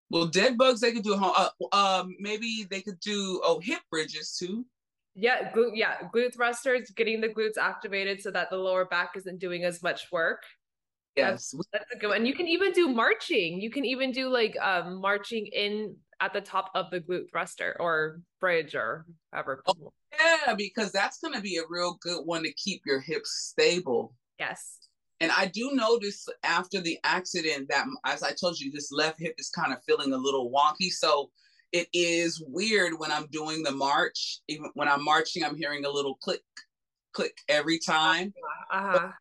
Well, 0.09 0.27
dead 0.27 0.57
bugs 0.57 0.81
they 0.81 0.91
could 0.91 1.03
do 1.03 1.13
at 1.13 1.19
home. 1.19 1.33
Uh, 1.35 1.75
um, 1.75 2.15
maybe 2.19 2.67
they 2.69 2.81
could 2.81 2.99
do 2.99 3.41
oh 3.43 3.59
hip 3.59 3.81
bridges 3.89 4.37
too. 4.37 4.65
Yeah, 5.15 5.51
glute, 5.51 5.71
yeah, 5.75 5.95
glute 6.13 6.33
thrusters, 6.33 6.89
getting 6.91 7.21
the 7.21 7.29
glutes 7.29 7.57
activated 7.57 8.21
so 8.21 8.31
that 8.31 8.49
the 8.49 8.57
lower 8.57 8.85
back 8.85 9.11
isn't 9.15 9.39
doing 9.39 9.63
as 9.63 9.83
much 9.83 10.11
work. 10.11 10.43
Yes, 11.15 11.53
that's, 11.71 11.85
a 11.93 11.97
good 11.97 12.09
one. 12.09 12.25
You 12.25 12.33
can 12.33 12.47
even 12.47 12.71
do 12.71 12.87
marching. 12.87 13.61
You 13.61 13.69
can 13.69 13.85
even 13.85 14.11
do 14.11 14.29
like 14.29 14.57
um 14.59 14.99
marching 14.99 15.45
in 15.47 15.95
at 16.21 16.33
the 16.33 16.41
top 16.41 16.71
of 16.73 16.89
the 16.89 17.01
glute 17.01 17.29
thruster 17.29 17.75
or 17.79 18.21
bridge 18.39 18.75
or 18.75 19.05
whatever. 19.29 19.61
Oh, 19.67 19.91
yeah, 20.17 20.53
because 20.55 20.91
that's 20.91 21.19
going 21.19 21.33
to 21.33 21.41
be 21.41 21.57
a 21.57 21.63
real 21.69 21.97
good 22.01 22.25
one 22.25 22.43
to 22.43 22.53
keep 22.53 22.81
your 22.85 22.99
hips 22.99 23.49
stable. 23.49 24.15
Yes. 24.39 24.79
And 25.19 25.31
I 25.31 25.47
do 25.47 25.71
notice 25.73 26.27
after 26.43 26.81
the 26.81 26.97
accident 27.03 27.67
that, 27.69 27.85
as 28.05 28.23
I 28.23 28.31
told 28.31 28.59
you, 28.59 28.71
this 28.71 28.91
left 28.91 29.19
hip 29.19 29.35
is 29.37 29.49
kind 29.49 29.73
of 29.73 29.83
feeling 29.83 30.13
a 30.13 30.17
little 30.17 30.51
wonky. 30.51 30.89
So 30.89 31.29
it 31.71 31.87
is 31.93 32.41
weird 32.47 32.93
when 32.97 33.11
I'm 33.11 33.27
doing 33.27 33.63
the 33.63 33.71
march. 33.71 34.39
Even 34.47 34.69
when 34.73 34.87
I'm 34.87 35.03
marching, 35.03 35.43
I'm 35.43 35.57
hearing 35.57 35.85
a 35.85 35.89
little 35.89 36.15
click, 36.15 36.41
click 37.13 37.37
every 37.49 37.79
time. 37.79 38.33
Uh-huh 38.71 39.11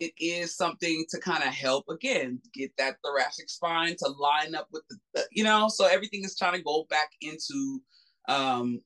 it 0.00 0.12
is 0.18 0.56
something 0.56 1.04
to 1.10 1.20
kind 1.20 1.42
of 1.42 1.50
help 1.50 1.84
again 1.88 2.40
get 2.54 2.72
that 2.78 2.96
thoracic 3.04 3.48
spine 3.48 3.94
to 3.98 4.08
line 4.18 4.54
up 4.54 4.66
with 4.72 4.82
the, 5.14 5.22
you 5.30 5.44
know 5.44 5.68
so 5.68 5.86
everything 5.86 6.24
is 6.24 6.36
trying 6.36 6.54
to 6.54 6.62
go 6.62 6.86
back 6.90 7.10
into 7.20 7.80
um 8.28 8.80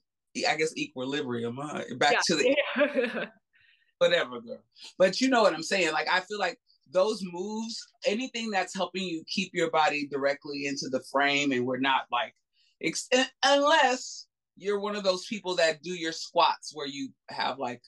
i 0.49 0.57
guess 0.57 0.77
equilibrium 0.77 1.59
uh, 1.59 1.81
back 1.97 2.13
yeah. 2.13 2.21
to 2.27 2.35
the 2.35 3.29
whatever 3.99 4.41
girl 4.41 4.63
but 4.99 5.21
you 5.21 5.29
know 5.29 5.43
what 5.43 5.55
i'm 5.55 5.63
saying 5.63 5.93
like 5.93 6.09
i 6.11 6.21
feel 6.21 6.39
like 6.39 6.59
those 6.91 7.23
moves 7.33 7.81
anything 8.07 8.51
that's 8.51 8.75
helping 8.75 9.05
you 9.05 9.23
keep 9.27 9.51
your 9.55 9.71
body 9.71 10.07
directly 10.09 10.67
into 10.67 10.89
the 10.91 11.03
frame 11.11 11.53
and 11.53 11.65
we're 11.65 11.79
not 11.79 12.03
like 12.13 12.35
ex- 12.83 13.09
unless 13.45 14.27
you're 14.57 14.81
one 14.81 14.95
of 14.95 15.05
those 15.05 15.27
people 15.27 15.55
that 15.55 15.83
do 15.83 15.91
your 15.91 16.13
squats 16.13 16.73
where 16.75 16.87
you 16.87 17.09
have 17.31 17.59
like 17.59 17.81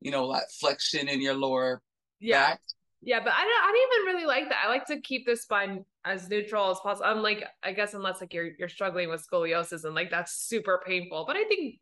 you 0.00 0.10
know 0.10 0.26
like 0.26 0.44
flexion 0.60 1.08
in 1.08 1.22
your 1.22 1.34
lower 1.34 1.80
yeah. 2.22 2.50
Back. 2.50 2.60
Yeah, 3.04 3.18
but 3.18 3.32
I 3.32 3.42
don't 3.42 3.64
I 3.64 3.72
don't 3.72 4.06
even 4.06 4.14
really 4.14 4.26
like 4.26 4.48
that. 4.48 4.64
I 4.64 4.68
like 4.68 4.86
to 4.86 5.00
keep 5.00 5.26
the 5.26 5.36
spine 5.36 5.84
as 6.04 6.28
neutral 6.28 6.70
as 6.70 6.78
possible. 6.78 7.06
I'm 7.06 7.20
like, 7.22 7.44
I 7.62 7.72
guess 7.72 7.94
unless 7.94 8.20
like 8.20 8.32
you're 8.32 8.50
you're 8.58 8.68
struggling 8.68 9.08
with 9.08 9.26
scoliosis 9.26 9.84
and 9.84 9.94
like 9.94 10.10
that's 10.10 10.34
super 10.34 10.80
painful. 10.86 11.24
But 11.26 11.36
I 11.36 11.44
think 11.44 11.80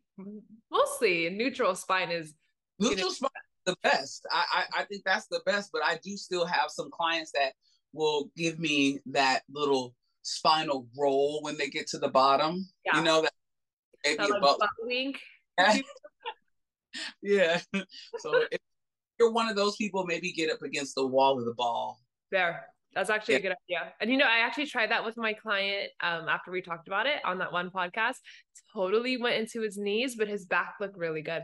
mostly 0.71 1.29
neutral 1.29 1.75
spine 1.75 2.09
is 2.09 2.33
neutral 2.79 3.09
know, 3.09 3.13
spine 3.13 3.29
the 3.65 3.75
best. 3.83 4.25
I, 4.31 4.45
I 4.53 4.81
I 4.81 4.83
think 4.85 5.03
that's 5.05 5.27
the 5.27 5.41
best, 5.45 5.69
but 5.71 5.83
I 5.85 5.99
do 6.03 6.17
still 6.17 6.45
have 6.45 6.71
some 6.71 6.89
clients 6.89 7.31
that 7.33 7.53
will 7.93 8.31
give 8.35 8.59
me 8.59 8.99
that 9.07 9.41
little 9.51 9.93
spinal 10.23 10.87
roll 10.97 11.41
when 11.43 11.57
they 11.57 11.67
get 11.67 11.87
to 11.89 11.99
the 11.99 12.09
bottom. 12.09 12.67
Yeah. 12.85 12.97
You 12.97 13.03
know 13.03 13.21
that 13.21 13.33
maybe 14.03 14.31
like, 14.31 14.41
butt 14.41 14.59
wink. 14.81 15.19
yeah. 17.21 17.59
so 18.17 18.43
you're 19.21 19.31
one 19.31 19.47
of 19.47 19.55
those 19.55 19.75
people, 19.75 20.03
maybe 20.05 20.31
get 20.31 20.51
up 20.51 20.63
against 20.63 20.95
the 20.95 21.05
wall 21.05 21.35
with 21.35 21.45
the 21.45 21.53
ball. 21.53 22.01
There. 22.31 22.65
That's 22.93 23.09
actually 23.09 23.35
yeah. 23.35 23.39
a 23.39 23.43
good 23.43 23.55
idea. 23.69 23.93
And 24.01 24.09
you 24.09 24.17
know, 24.17 24.25
I 24.25 24.39
actually 24.39 24.65
tried 24.65 24.91
that 24.91 25.05
with 25.05 25.15
my 25.15 25.33
client 25.33 25.91
um, 26.01 26.27
after 26.27 26.51
we 26.51 26.61
talked 26.61 26.87
about 26.87 27.05
it 27.05 27.19
on 27.23 27.37
that 27.37 27.53
one 27.53 27.69
podcast. 27.69 28.15
Totally 28.73 29.17
went 29.17 29.35
into 29.35 29.61
his 29.61 29.77
knees, 29.77 30.15
but 30.15 30.27
his 30.27 30.45
back 30.45 30.73
looked 30.81 30.97
really 30.97 31.21
good. 31.21 31.43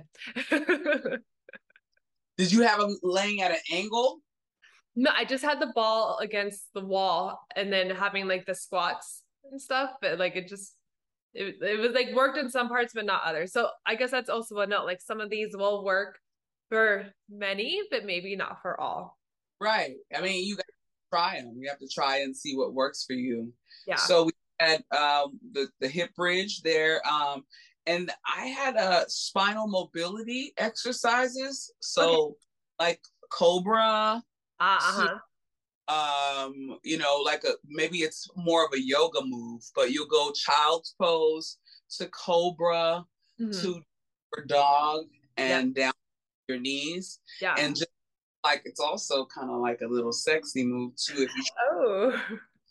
Did 2.38 2.52
you 2.52 2.64
have 2.64 2.80
him 2.82 2.98
laying 3.02 3.42
at 3.42 3.52
an 3.52 3.60
angle? 3.72 4.20
No, 4.96 5.12
I 5.16 5.24
just 5.26 5.44
had 5.44 5.62
the 5.62 5.72
ball 5.74 6.18
against 6.22 6.66
the 6.74 6.84
wall 6.84 7.40
and 7.56 7.72
then 7.72 7.92
having 7.92 8.28
like 8.28 8.46
the 8.46 8.56
squats 8.56 9.24
and 9.50 9.62
stuff, 9.62 9.92
but 10.02 10.18
like 10.20 10.36
it 10.36 10.48
just 10.48 10.74
it, 11.34 11.56
it 11.62 11.80
was 11.80 11.92
like 11.92 12.14
worked 12.14 12.38
in 12.38 12.50
some 12.50 12.68
parts 12.68 12.94
but 12.94 13.06
not 13.06 13.22
others. 13.24 13.54
So 13.54 13.70
I 13.86 13.96
guess 13.96 14.12
that's 14.12 14.30
also 14.30 14.58
a 14.58 14.68
note. 14.68 14.86
Like 14.86 15.02
some 15.02 15.22
of 15.22 15.30
these 15.30 15.56
will 15.56 15.86
work 15.86 16.20
for 16.70 17.08
many, 17.30 17.82
but 17.92 18.06
maybe 18.06 18.36
not 18.36 18.62
for 18.62 18.80
all. 18.80 19.18
Right. 19.60 19.96
I 20.16 20.22
mean, 20.22 20.46
you 20.46 20.56
got 20.56 20.66
to 20.66 20.74
try 21.12 21.42
them. 21.42 21.56
You 21.60 21.70
have 21.70 21.80
to 21.80 21.88
try 21.88 22.20
and 22.20 22.36
see 22.36 22.56
what 22.56 22.74
works 22.74 23.04
for 23.06 23.14
you. 23.14 23.52
Yeah. 23.88 23.96
So 23.96 24.26
we 24.26 24.32
had 24.60 24.84
um, 24.96 25.40
the 25.52 25.68
the 25.80 25.88
hip 25.88 26.14
bridge 26.16 26.62
there, 26.62 27.02
um, 27.08 27.44
and 27.86 28.12
I 28.26 28.48
had 28.48 28.76
uh, 28.78 29.06
spinal 29.08 29.68
mobility 29.68 30.54
exercises. 30.58 31.72
So 31.80 32.10
okay. 32.10 32.34
like 32.80 33.02
Cobra. 33.32 34.22
Uh 34.60 34.78
huh. 34.80 35.18
Um, 35.90 36.78
you 36.84 36.98
know, 36.98 37.22
like 37.24 37.44
a 37.46 37.54
maybe 37.66 38.00
it's 38.00 38.28
more 38.36 38.66
of 38.66 38.74
a 38.74 38.82
yoga 38.82 39.22
move, 39.24 39.62
but 39.74 39.92
you'll 39.92 40.08
go 40.08 40.32
child's 40.32 40.96
pose 41.00 41.60
to 41.98 42.08
Cobra 42.08 43.06
mm-hmm. 43.40 43.52
to 43.52 43.82
dog 44.48 45.06
and 45.38 45.74
down 45.74 45.94
your 46.48 46.60
knees. 46.60 47.20
Yeah. 47.42 47.56
And 47.58 47.76
just 47.76 47.90
like 48.44 48.62
it's 48.66 48.80
also 48.80 49.26
kind 49.26 49.50
of 49.50 49.60
like 49.60 49.82
a 49.82 49.88
little 49.88 50.12
sexy 50.12 50.64
move 50.66 50.94
too. 50.96 51.24
If 51.24 51.36
you 51.36 51.44
oh, 51.72 52.24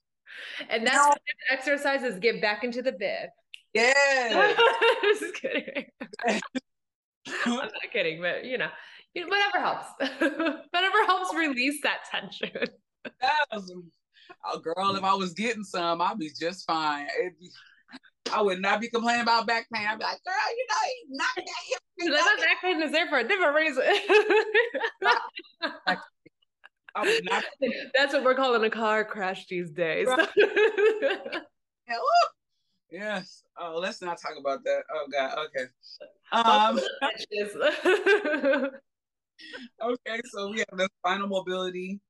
and 0.70 0.86
that's 0.86 0.96
no. 0.96 1.14
exercises 1.50 2.18
get 2.18 2.40
back 2.40 2.64
into 2.64 2.82
the 2.82 2.92
bed. 2.92 3.30
Yeah. 3.74 4.54
just 5.02 5.34
kidding. 5.34 5.86
I'm 7.44 7.54
not 7.54 7.72
kidding, 7.92 8.22
but 8.22 8.44
you 8.44 8.56
know, 8.58 8.68
whatever 9.14 9.58
helps. 9.58 9.86
whatever 9.98 11.04
helps 11.06 11.34
release 11.34 11.80
that 11.82 12.04
tension. 12.10 12.50
That 13.20 13.46
was, 13.52 13.72
oh, 14.44 14.58
girl, 14.58 14.96
if 14.96 15.04
I 15.04 15.14
was 15.14 15.34
getting 15.34 15.64
some, 15.64 16.00
I'd 16.00 16.18
be 16.18 16.30
just 16.38 16.66
fine. 16.66 17.06
Be, 17.38 17.50
I 18.32 18.42
would 18.42 18.60
not 18.60 18.80
be 18.80 18.88
complaining 18.88 19.22
about 19.22 19.46
back 19.46 19.68
pain. 19.72 19.86
I'd 19.86 19.98
be 19.98 20.04
like, 20.04 20.18
girl, 20.24 20.34
you 20.56 20.66
know, 20.68 20.76
knock 21.18 21.36
that 21.36 21.44
hip 21.68 21.80
that 22.12 22.36
back 22.40 22.60
pain 22.62 22.82
is 22.82 22.90
there 22.92 23.08
for 23.08 23.18
a 23.18 23.26
different 23.26 23.54
reason. 23.54 23.82
That's 27.94 28.14
what 28.14 28.24
we're 28.24 28.34
calling 28.34 28.64
a 28.64 28.70
car 28.70 29.04
crash 29.04 29.46
these 29.48 29.70
days. 29.70 30.08
yes. 32.90 33.44
Oh, 33.58 33.78
let's 33.78 34.02
not 34.02 34.20
talk 34.20 34.32
about 34.38 34.64
that. 34.64 34.82
Oh 34.92 35.06
God. 35.12 35.38
Okay. 35.46 35.66
Um, 36.32 36.80
okay, 39.82 40.20
so 40.24 40.50
we 40.50 40.58
have 40.58 40.66
the 40.72 40.88
spinal 41.00 41.28
mobility. 41.28 42.00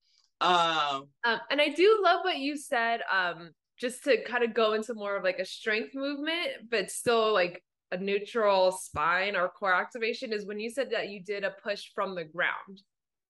Um, 0.40 1.08
um, 1.24 1.40
and 1.50 1.60
I 1.60 1.68
do 1.70 2.00
love 2.02 2.20
what 2.22 2.38
you 2.38 2.56
said. 2.56 3.00
Um, 3.12 3.50
just 3.78 4.04
to 4.04 4.22
kind 4.24 4.42
of 4.42 4.54
go 4.54 4.72
into 4.72 4.94
more 4.94 5.16
of 5.16 5.24
like 5.24 5.38
a 5.38 5.44
strength 5.44 5.94
movement, 5.94 6.70
but 6.70 6.90
still 6.90 7.32
like 7.32 7.62
a 7.92 7.96
neutral 7.96 8.72
spine 8.72 9.36
or 9.36 9.48
core 9.48 9.74
activation 9.74 10.32
is 10.32 10.46
when 10.46 10.58
you 10.58 10.70
said 10.70 10.90
that 10.90 11.08
you 11.08 11.22
did 11.22 11.44
a 11.44 11.54
push 11.62 11.90
from 11.94 12.14
the 12.14 12.24
ground. 12.24 12.82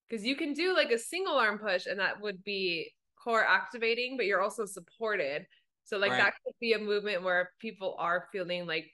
Because 0.08 0.24
you 0.24 0.36
can 0.36 0.52
do 0.52 0.74
like 0.74 0.92
a 0.92 0.98
single 0.98 1.36
arm 1.36 1.58
push 1.58 1.86
and 1.86 1.98
that 1.98 2.20
would 2.20 2.42
be 2.44 2.92
core 3.22 3.44
activating, 3.44 4.16
but 4.16 4.26
you're 4.26 4.40
also 4.40 4.64
supported. 4.64 5.46
So 5.84 5.98
like 5.98 6.12
right. 6.12 6.18
that 6.18 6.34
could 6.44 6.54
be 6.60 6.74
a 6.74 6.78
movement 6.78 7.24
where 7.24 7.50
people 7.60 7.96
are 7.98 8.28
feeling 8.30 8.66
like 8.66 8.88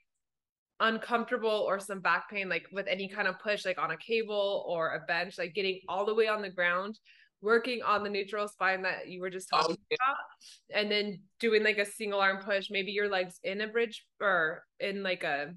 uncomfortable 0.81 1.51
or 1.51 1.79
some 1.79 2.01
back 2.01 2.31
pain, 2.31 2.49
like 2.49 2.67
with 2.73 2.87
any 2.89 3.09
kind 3.09 3.29
of 3.29 3.39
push, 3.41 3.67
like 3.67 3.79
on 3.79 3.91
a 3.91 3.97
cable 3.99 4.65
or 4.67 4.95
a 4.95 5.01
bench, 5.07 5.37
like 5.37 5.55
getting 5.55 5.81
all 5.89 6.07
the 6.07 6.15
way 6.15 6.29
on 6.29 6.41
the 6.41 6.51
ground 6.51 6.99
working 7.43 7.83
on 7.83 8.03
the 8.03 8.11
neutral 8.11 8.49
spine 8.49 8.83
that 8.83 9.09
you 9.09 9.21
were 9.21 9.31
just 9.31 9.49
oh, 9.53 9.59
talking 9.59 9.77
oh, 9.79 9.85
yeah. 9.91 9.97
about 9.97 10.81
and 10.81 10.91
then 10.91 11.21
doing 11.41 11.63
like 11.63 11.79
a 11.79 11.85
single 11.85 12.21
arm 12.21 12.39
push 12.43 12.69
maybe 12.71 12.93
your 12.93 13.09
legs 13.09 13.39
in 13.43 13.61
a 13.61 13.67
bridge 13.67 14.07
or 14.21 14.65
in 14.81 15.03
like 15.03 15.25
a 15.25 15.53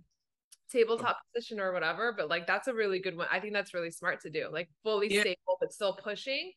tabletop 0.71 1.17
oh. 1.19 1.24
position 1.34 1.60
or 1.60 1.71
whatever 1.71 2.13
but 2.17 2.28
like 2.28 2.48
that's 2.48 2.67
a 2.67 2.74
really 2.74 3.00
good 3.00 3.15
one 3.15 3.28
i 3.32 3.39
think 3.39 3.54
that's 3.54 3.74
really 3.74 3.91
smart 3.91 4.19
to 4.21 4.30
do 4.30 4.50
like 4.52 4.69
fully 4.84 5.13
yeah. 5.13 5.21
stable 5.21 5.58
but 5.60 5.71
still 5.71 5.93
pushing 6.04 6.52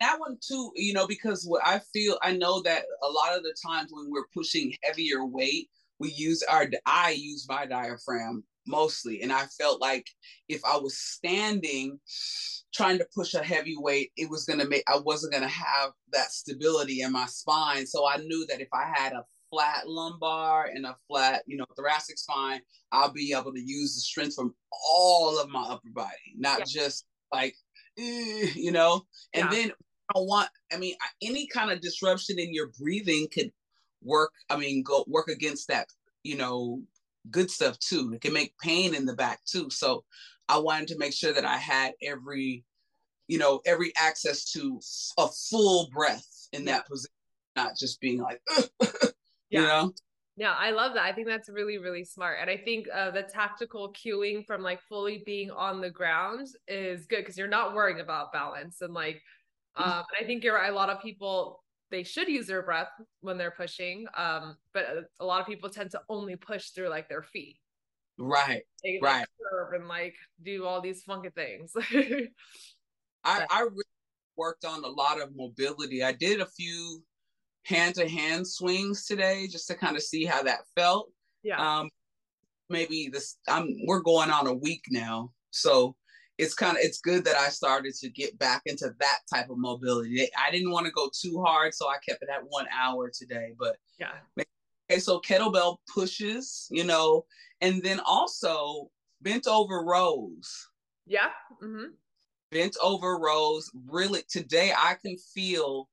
that 0.00 0.18
one 0.18 0.36
too 0.46 0.72
you 0.74 0.92
know 0.92 1.06
because 1.06 1.44
what 1.46 1.62
i 1.64 1.78
feel 1.92 2.18
i 2.22 2.32
know 2.32 2.62
that 2.62 2.84
a 3.02 3.08
lot 3.08 3.36
of 3.36 3.42
the 3.42 3.54
times 3.64 3.90
when 3.92 4.10
we're 4.10 4.26
pushing 4.34 4.74
heavier 4.82 5.24
weight 5.24 5.68
we 5.98 6.10
use 6.12 6.42
our 6.42 6.66
I 6.84 7.10
use 7.10 7.46
my 7.48 7.66
diaphragm 7.66 8.44
mostly. 8.66 9.22
And 9.22 9.32
I 9.32 9.46
felt 9.58 9.80
like 9.80 10.06
if 10.48 10.64
I 10.64 10.76
was 10.76 10.98
standing 10.98 11.98
trying 12.74 12.98
to 12.98 13.06
push 13.14 13.34
a 13.34 13.42
heavy 13.42 13.76
weight, 13.76 14.12
it 14.16 14.28
was 14.28 14.44
gonna 14.44 14.66
make 14.68 14.84
I 14.86 14.98
wasn't 14.98 15.32
gonna 15.32 15.48
have 15.48 15.92
that 16.12 16.30
stability 16.30 17.00
in 17.00 17.12
my 17.12 17.26
spine. 17.26 17.86
So 17.86 18.06
I 18.06 18.18
knew 18.18 18.46
that 18.48 18.60
if 18.60 18.68
I 18.72 18.84
had 18.84 19.12
a 19.12 19.24
flat 19.50 19.88
lumbar 19.88 20.66
and 20.66 20.86
a 20.86 20.96
flat, 21.08 21.42
you 21.46 21.56
know, 21.56 21.64
thoracic 21.76 22.18
spine, 22.18 22.60
I'll 22.92 23.12
be 23.12 23.34
able 23.36 23.52
to 23.52 23.60
use 23.60 23.94
the 23.94 24.00
strength 24.00 24.34
from 24.34 24.54
all 24.88 25.40
of 25.40 25.48
my 25.48 25.62
upper 25.62 25.90
body, 25.90 26.34
not 26.36 26.58
yeah. 26.60 26.64
just 26.66 27.06
like, 27.32 27.54
eh, 27.98 28.48
you 28.54 28.72
know. 28.72 29.02
And 29.32 29.50
yeah. 29.50 29.50
then 29.50 29.72
I 30.14 30.18
want, 30.18 30.48
I 30.72 30.76
mean, 30.76 30.94
any 31.22 31.46
kind 31.46 31.70
of 31.70 31.80
disruption 31.80 32.38
in 32.38 32.52
your 32.52 32.70
breathing 32.78 33.28
could 33.32 33.50
work. 34.02 34.32
I 34.50 34.56
mean, 34.56 34.82
go 34.82 35.04
work 35.08 35.28
against 35.28 35.68
that, 35.68 35.88
you 36.22 36.36
know, 36.36 36.82
good 37.30 37.50
stuff 37.50 37.78
too. 37.78 38.12
It 38.14 38.20
can 38.20 38.32
make 38.32 38.56
pain 38.58 38.94
in 38.94 39.06
the 39.06 39.14
back 39.14 39.40
too. 39.44 39.70
So 39.70 40.04
I 40.48 40.58
wanted 40.58 40.88
to 40.88 40.98
make 40.98 41.12
sure 41.12 41.32
that 41.32 41.44
I 41.44 41.56
had 41.56 41.92
every, 42.02 42.64
you 43.28 43.38
know, 43.38 43.60
every 43.66 43.92
access 43.96 44.50
to 44.52 44.80
a 45.18 45.28
full 45.28 45.88
breath 45.92 46.26
in 46.52 46.64
yeah. 46.64 46.72
that 46.72 46.86
position, 46.86 47.12
not 47.56 47.76
just 47.76 48.00
being 48.00 48.20
like, 48.20 48.40
yeah. 48.80 49.10
you 49.50 49.62
know. 49.62 49.92
Yeah, 50.38 50.52
I 50.52 50.70
love 50.70 50.94
that. 50.94 51.04
I 51.04 51.12
think 51.12 51.26
that's 51.26 51.48
really, 51.48 51.78
really 51.78 52.04
smart. 52.04 52.38
And 52.40 52.50
I 52.50 52.58
think 52.58 52.86
uh, 52.94 53.10
the 53.10 53.22
tactical 53.22 53.92
cueing 53.94 54.44
from 54.44 54.62
like 54.62 54.80
fully 54.82 55.22
being 55.24 55.50
on 55.50 55.80
the 55.80 55.88
ground 55.88 56.48
is 56.68 57.06
good 57.06 57.20
because 57.20 57.38
you're 57.38 57.48
not 57.48 57.74
worrying 57.74 58.00
about 58.00 58.34
balance. 58.34 58.82
And 58.82 58.92
like, 58.92 59.22
mm-hmm. 59.78 59.90
um, 59.90 60.04
I 60.20 60.24
think 60.24 60.44
you're 60.44 60.54
right. 60.54 60.70
A 60.70 60.74
lot 60.74 60.90
of 60.90 61.00
people 61.00 61.62
they 61.90 62.02
should 62.02 62.28
use 62.28 62.46
their 62.46 62.62
breath 62.62 62.90
when 63.20 63.38
they're 63.38 63.50
pushing 63.50 64.06
um 64.16 64.56
but 64.74 64.86
a 65.20 65.24
lot 65.24 65.40
of 65.40 65.46
people 65.46 65.70
tend 65.70 65.90
to 65.90 66.00
only 66.08 66.36
push 66.36 66.70
through 66.70 66.88
like 66.88 67.08
their 67.08 67.22
feet. 67.22 67.58
Right 68.18 68.62
they, 68.82 68.98
right. 69.02 69.20
like, 69.20 69.28
curve 69.50 69.74
and 69.74 69.88
like 69.88 70.14
do 70.42 70.64
all 70.64 70.80
these 70.80 71.02
funky 71.02 71.30
things. 71.30 71.72
I 71.82 72.28
i 73.50 73.60
really 73.60 73.84
worked 74.36 74.64
on 74.64 74.84
a 74.84 74.88
lot 74.88 75.20
of 75.20 75.34
mobility. 75.34 76.02
I 76.02 76.12
did 76.12 76.40
a 76.40 76.46
few 76.46 77.02
hand 77.64 77.94
to 77.96 78.08
hand 78.08 78.46
swings 78.46 79.06
today 79.06 79.48
just 79.50 79.66
to 79.68 79.74
kind 79.74 79.96
of 79.96 80.02
see 80.02 80.24
how 80.24 80.42
that 80.42 80.60
felt. 80.76 81.10
Yeah. 81.42 81.80
Um 81.80 81.90
maybe 82.68 83.08
this 83.12 83.36
i'm 83.48 83.68
we're 83.86 84.00
going 84.00 84.30
on 84.30 84.46
a 84.46 84.54
week 84.54 84.84
now 84.90 85.30
so 85.50 85.94
it's 86.38 86.54
kind 86.54 86.76
of 86.76 86.82
it's 86.82 87.00
good 87.00 87.24
that 87.24 87.36
I 87.36 87.48
started 87.48 87.94
to 87.94 88.10
get 88.10 88.38
back 88.38 88.62
into 88.66 88.92
that 89.00 89.18
type 89.32 89.48
of 89.50 89.58
mobility. 89.58 90.28
I 90.36 90.50
didn't 90.50 90.70
want 90.70 90.86
to 90.86 90.92
go 90.92 91.10
too 91.12 91.42
hard, 91.42 91.74
so 91.74 91.88
I 91.88 91.96
kept 92.06 92.22
it 92.22 92.28
at 92.28 92.42
one 92.48 92.66
hour 92.76 93.10
today. 93.10 93.52
But 93.58 93.76
yeah. 93.98 94.12
Okay, 94.90 95.00
so 95.00 95.20
kettlebell 95.20 95.78
pushes, 95.92 96.68
you 96.70 96.84
know, 96.84 97.24
and 97.60 97.82
then 97.82 98.00
also 98.06 98.90
bent 99.22 99.46
over 99.46 99.82
rows. 99.82 100.68
Yeah. 101.06 101.30
Mm-hmm. 101.62 101.92
Bent 102.52 102.76
over 102.82 103.18
rows. 103.18 103.70
Really, 103.88 104.22
today 104.28 104.72
I 104.76 104.94
can 104.94 105.16
feel 105.34 105.88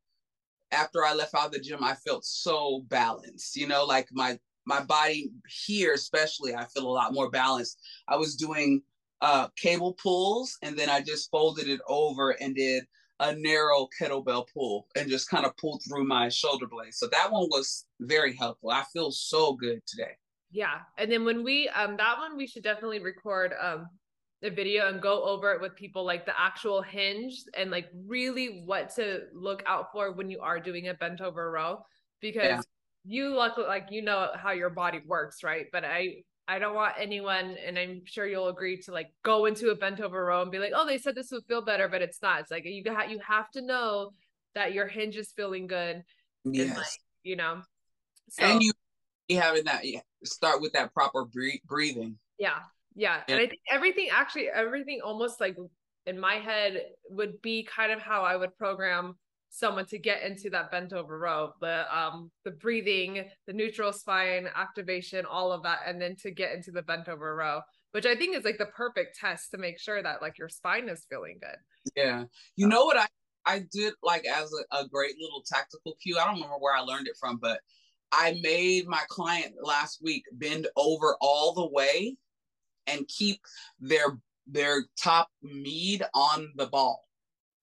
after 0.72 1.06
I 1.06 1.14
left 1.14 1.36
out 1.36 1.52
the 1.52 1.60
gym, 1.60 1.84
I 1.84 1.96
felt 1.96 2.26
so 2.26 2.84
balanced. 2.90 3.56
You 3.56 3.68
know, 3.68 3.86
like 3.86 4.10
my 4.12 4.38
my 4.66 4.82
body 4.82 5.32
here, 5.66 5.94
especially, 5.94 6.54
I 6.54 6.66
feel 6.66 6.88
a 6.88 6.92
lot 6.92 7.14
more 7.14 7.30
balanced. 7.30 7.80
I 8.08 8.18
was 8.18 8.36
doing 8.36 8.82
uh, 9.24 9.48
cable 9.56 9.94
pulls, 9.94 10.58
and 10.62 10.78
then 10.78 10.90
I 10.90 11.00
just 11.00 11.32
folded 11.32 11.68
it 11.68 11.80
over 11.88 12.32
and 12.32 12.54
did 12.54 12.84
a 13.22 13.34
narrow 13.34 13.88
kettlebell 14.00 14.46
pull 14.54 14.88
and 14.98 15.10
just 15.10 15.30
kind 15.30 15.46
of 15.46 15.56
pulled 15.56 15.82
through 15.88 16.04
my 16.04 16.28
shoulder 16.28 16.68
blade. 16.68 16.94
So 16.94 17.08
that 17.08 17.32
one 17.32 17.48
was 17.50 17.86
very 18.02 18.36
helpful. 18.36 18.70
I 18.70 18.84
feel 18.92 19.12
so 19.12 19.54
good 19.54 19.82
today. 19.88 20.12
Yeah. 20.52 20.80
And 20.98 21.10
then 21.10 21.24
when 21.24 21.44
we 21.44 21.70
um 21.70 21.96
that 21.98 22.18
one 22.18 22.36
we 22.36 22.48
should 22.48 22.64
definitely 22.64 23.00
record 23.00 23.54
um 23.62 23.88
a 24.44 24.50
video 24.50 24.90
and 24.90 25.02
go 25.02 25.24
over 25.24 25.54
it 25.54 25.62
with 25.62 25.74
people 25.76 26.04
like 26.04 26.26
the 26.26 26.38
actual 26.38 26.82
hinge 26.82 27.44
and 27.58 27.72
like 27.72 27.88
really 28.06 28.64
what 28.66 28.94
to 28.96 29.22
look 29.34 29.64
out 29.66 29.94
for 29.94 30.12
when 30.12 30.30
you 30.30 30.42
are 30.42 30.60
doing 30.60 30.90
a 30.90 30.94
bent 30.94 31.22
over 31.22 31.50
row 31.50 31.80
because 32.20 32.44
yeah. 32.44 32.62
you 33.06 33.34
look 33.34 33.58
like 33.58 33.88
you 33.90 34.02
know 34.02 34.32
how 34.36 34.52
your 34.52 34.70
body 34.70 35.00
works, 35.08 35.44
right? 35.44 35.68
But 35.72 35.86
I 35.86 36.24
I 36.48 36.60
don't 36.60 36.76
want 36.76 36.96
anyone, 37.00 37.56
and 37.66 37.78
I'm 37.78 38.02
sure 38.06 38.28
you'll 38.28 38.50
agree 38.50 38.82
to 38.82 38.92
like 38.92 39.14
go 39.24 39.46
into 39.46 39.70
a 39.70 39.76
bent 39.76 40.02
over 40.02 40.26
row 40.26 40.42
and 40.42 40.52
be 40.52 40.60
like, 40.60 40.74
oh, 40.76 40.86
they 40.86 40.98
said 40.98 41.16
this 41.16 41.32
would 41.32 41.46
feel 41.46 41.62
better, 41.62 41.88
but 41.88 42.02
it's 42.02 42.22
not. 42.22 42.42
It's 42.42 42.52
like 42.52 42.66
you 42.66 42.84
got 42.84 43.10
you 43.10 43.20
have 43.26 43.50
to 43.52 43.62
know 43.62 44.12
that 44.56 44.74
your 44.74 44.88
hinge 44.88 45.16
is 45.16 45.32
feeling 45.32 45.68
good. 45.68 46.04
Yes. 46.44 46.76
Like, 46.76 46.86
you 47.24 47.36
know. 47.36 47.62
So, 48.30 48.44
and 48.44 48.62
you 48.62 48.74
you 49.28 49.40
having 49.40 49.64
that 49.66 49.86
yeah, 49.86 50.02
start 50.24 50.62
with 50.62 50.74
that 50.74 50.94
proper 50.94 51.26
breathing. 51.26 52.18
Yeah. 52.38 52.60
Yeah. 52.96 53.22
And, 53.28 53.40
and 53.40 53.40
I 53.40 53.48
think 53.48 53.62
everything 53.70 54.10
actually 54.12 54.50
everything 54.50 55.00
almost 55.04 55.40
like 55.40 55.56
in 56.06 56.20
my 56.20 56.36
head 56.36 56.82
would 57.10 57.42
be 57.42 57.64
kind 57.64 57.92
of 57.92 58.02
how 58.02 58.24
I 58.24 58.36
would 58.36 58.58
program 58.58 59.16
someone 59.54 59.86
to 59.86 60.00
get 60.00 60.24
into 60.24 60.50
that 60.50 60.72
bent 60.72 60.94
over 60.94 61.20
row 61.20 61.52
the 61.62 61.86
um 61.96 62.32
the 62.44 62.50
breathing 62.50 63.24
the 63.46 63.54
neutral 63.54 63.94
spine 63.94 64.48
activation 64.56 65.28
all 65.28 65.52
of 65.52 65.62
that 65.62 65.82
and 65.86 66.02
then 66.02 66.16
to 66.16 66.32
get 66.32 66.54
into 66.54 66.72
the 66.72 66.82
bent 66.82 67.08
over 67.08 67.36
row 67.36 67.62
which 67.92 68.08
i 68.08 68.16
think 68.16 68.36
is 68.36 68.44
like 68.44 68.58
the 68.58 68.66
perfect 68.66 69.16
test 69.16 69.52
to 69.52 69.60
make 69.60 69.80
sure 69.80 70.02
that 70.02 70.24
like 70.24 70.40
your 70.40 70.50
spine 70.50 70.90
is 70.90 71.06
feeling 71.08 71.38
good. 71.40 71.58
Yeah. 71.96 72.24
You 72.56 72.68
know 72.68 72.86
what 72.86 72.98
i 72.98 73.06
i 73.46 73.64
did 73.72 73.94
like 74.02 74.26
as 74.26 74.52
a, 74.52 74.80
a 74.80 74.88
great 74.88 75.16
little 75.22 75.44
tactical 75.46 75.98
cue? 76.02 76.18
I 76.18 76.26
don't 76.26 76.36
remember 76.36 76.56
where 76.58 76.76
i 76.76 76.80
learned 76.80 77.08
it 77.08 77.18
from 77.20 77.38
but 77.38 77.60
i 78.12 78.40
made 78.42 78.88
my 78.88 79.04
client 79.08 79.54
last 79.62 80.02
week 80.02 80.24
bend 80.32 80.68
over 80.76 81.16
all 81.22 81.54
the 81.54 81.68
way 81.68 82.18
and 82.88 83.08
keep 83.08 83.40
their 83.80 84.18
their 84.48 84.86
top 85.00 85.30
mead 85.42 86.04
on 86.14 86.52
the 86.56 86.66
ball. 86.66 87.08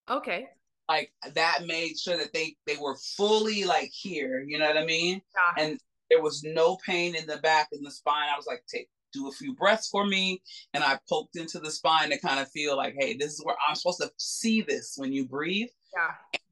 Okay 0.09 0.46
like 0.90 1.12
that 1.35 1.66
made 1.66 1.96
sure 1.96 2.16
that 2.16 2.33
they 2.33 2.57
they 2.66 2.76
were 2.76 2.96
fully 3.16 3.64
like 3.64 3.90
here 3.92 4.44
you 4.46 4.59
know 4.59 4.66
what 4.66 4.76
i 4.76 4.85
mean? 4.85 5.20
Yeah. 5.35 5.64
and 5.64 5.81
there 6.11 6.20
was 6.20 6.42
no 6.42 6.76
pain 6.85 7.14
in 7.14 7.24
the 7.26 7.37
back 7.37 7.68
in 7.72 7.85
the 7.85 7.90
spine. 7.92 8.29
I 8.33 8.37
was 8.37 8.46
like 8.48 8.64
take 8.72 8.88
do 9.12 9.29
a 9.29 9.33
few 9.33 9.55
breaths 9.55 9.88
for 9.88 10.05
me. 10.07 10.42
And 10.74 10.83
i 10.85 10.98
poked 11.09 11.37
into 11.37 11.59
the 11.61 11.70
spine 11.70 12.11
to 12.11 12.18
kind 12.18 12.40
of 12.40 12.50
feel 12.50 12.76
like 12.76 12.94
hey 12.98 13.16
this 13.16 13.33
is 13.33 13.44
where 13.44 13.57
i'm 13.66 13.74
supposed 13.76 14.00
to 14.00 14.11
see 14.18 14.62
this 14.62 14.94
when 14.96 15.12
you 15.12 15.26
breathe. 15.26 15.68
Yeah. 15.94 16.14
And 16.35 16.42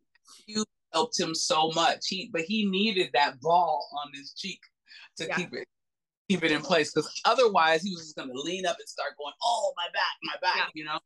you 0.47 0.65
helped 0.93 1.19
him 1.19 1.35
so 1.35 1.71
much. 1.75 2.07
He 2.07 2.31
but 2.33 2.43
he 2.43 2.67
needed 2.67 3.11
that 3.15 3.41
ball 3.41 3.89
on 4.05 4.13
his 4.15 4.33
cheek 4.35 4.61
to 5.17 5.27
yeah. 5.27 5.37
keep 5.37 5.53
it 5.53 5.67
keep 6.29 6.45
it 6.45 6.53
in 6.53 6.61
place 6.61 6.93
because 6.93 7.11
otherwise 7.25 7.83
he 7.83 7.91
was 7.91 8.03
just 8.03 8.17
going 8.17 8.29
to 8.29 8.41
lean 8.41 8.67
up 8.67 8.77
and 8.79 8.89
start 8.89 9.13
going 9.19 9.33
oh 9.43 9.73
my 9.77 9.87
back 9.93 10.15
my 10.23 10.35
back 10.43 10.57
yeah. 10.57 10.67
you 10.75 10.85
know? 10.85 10.99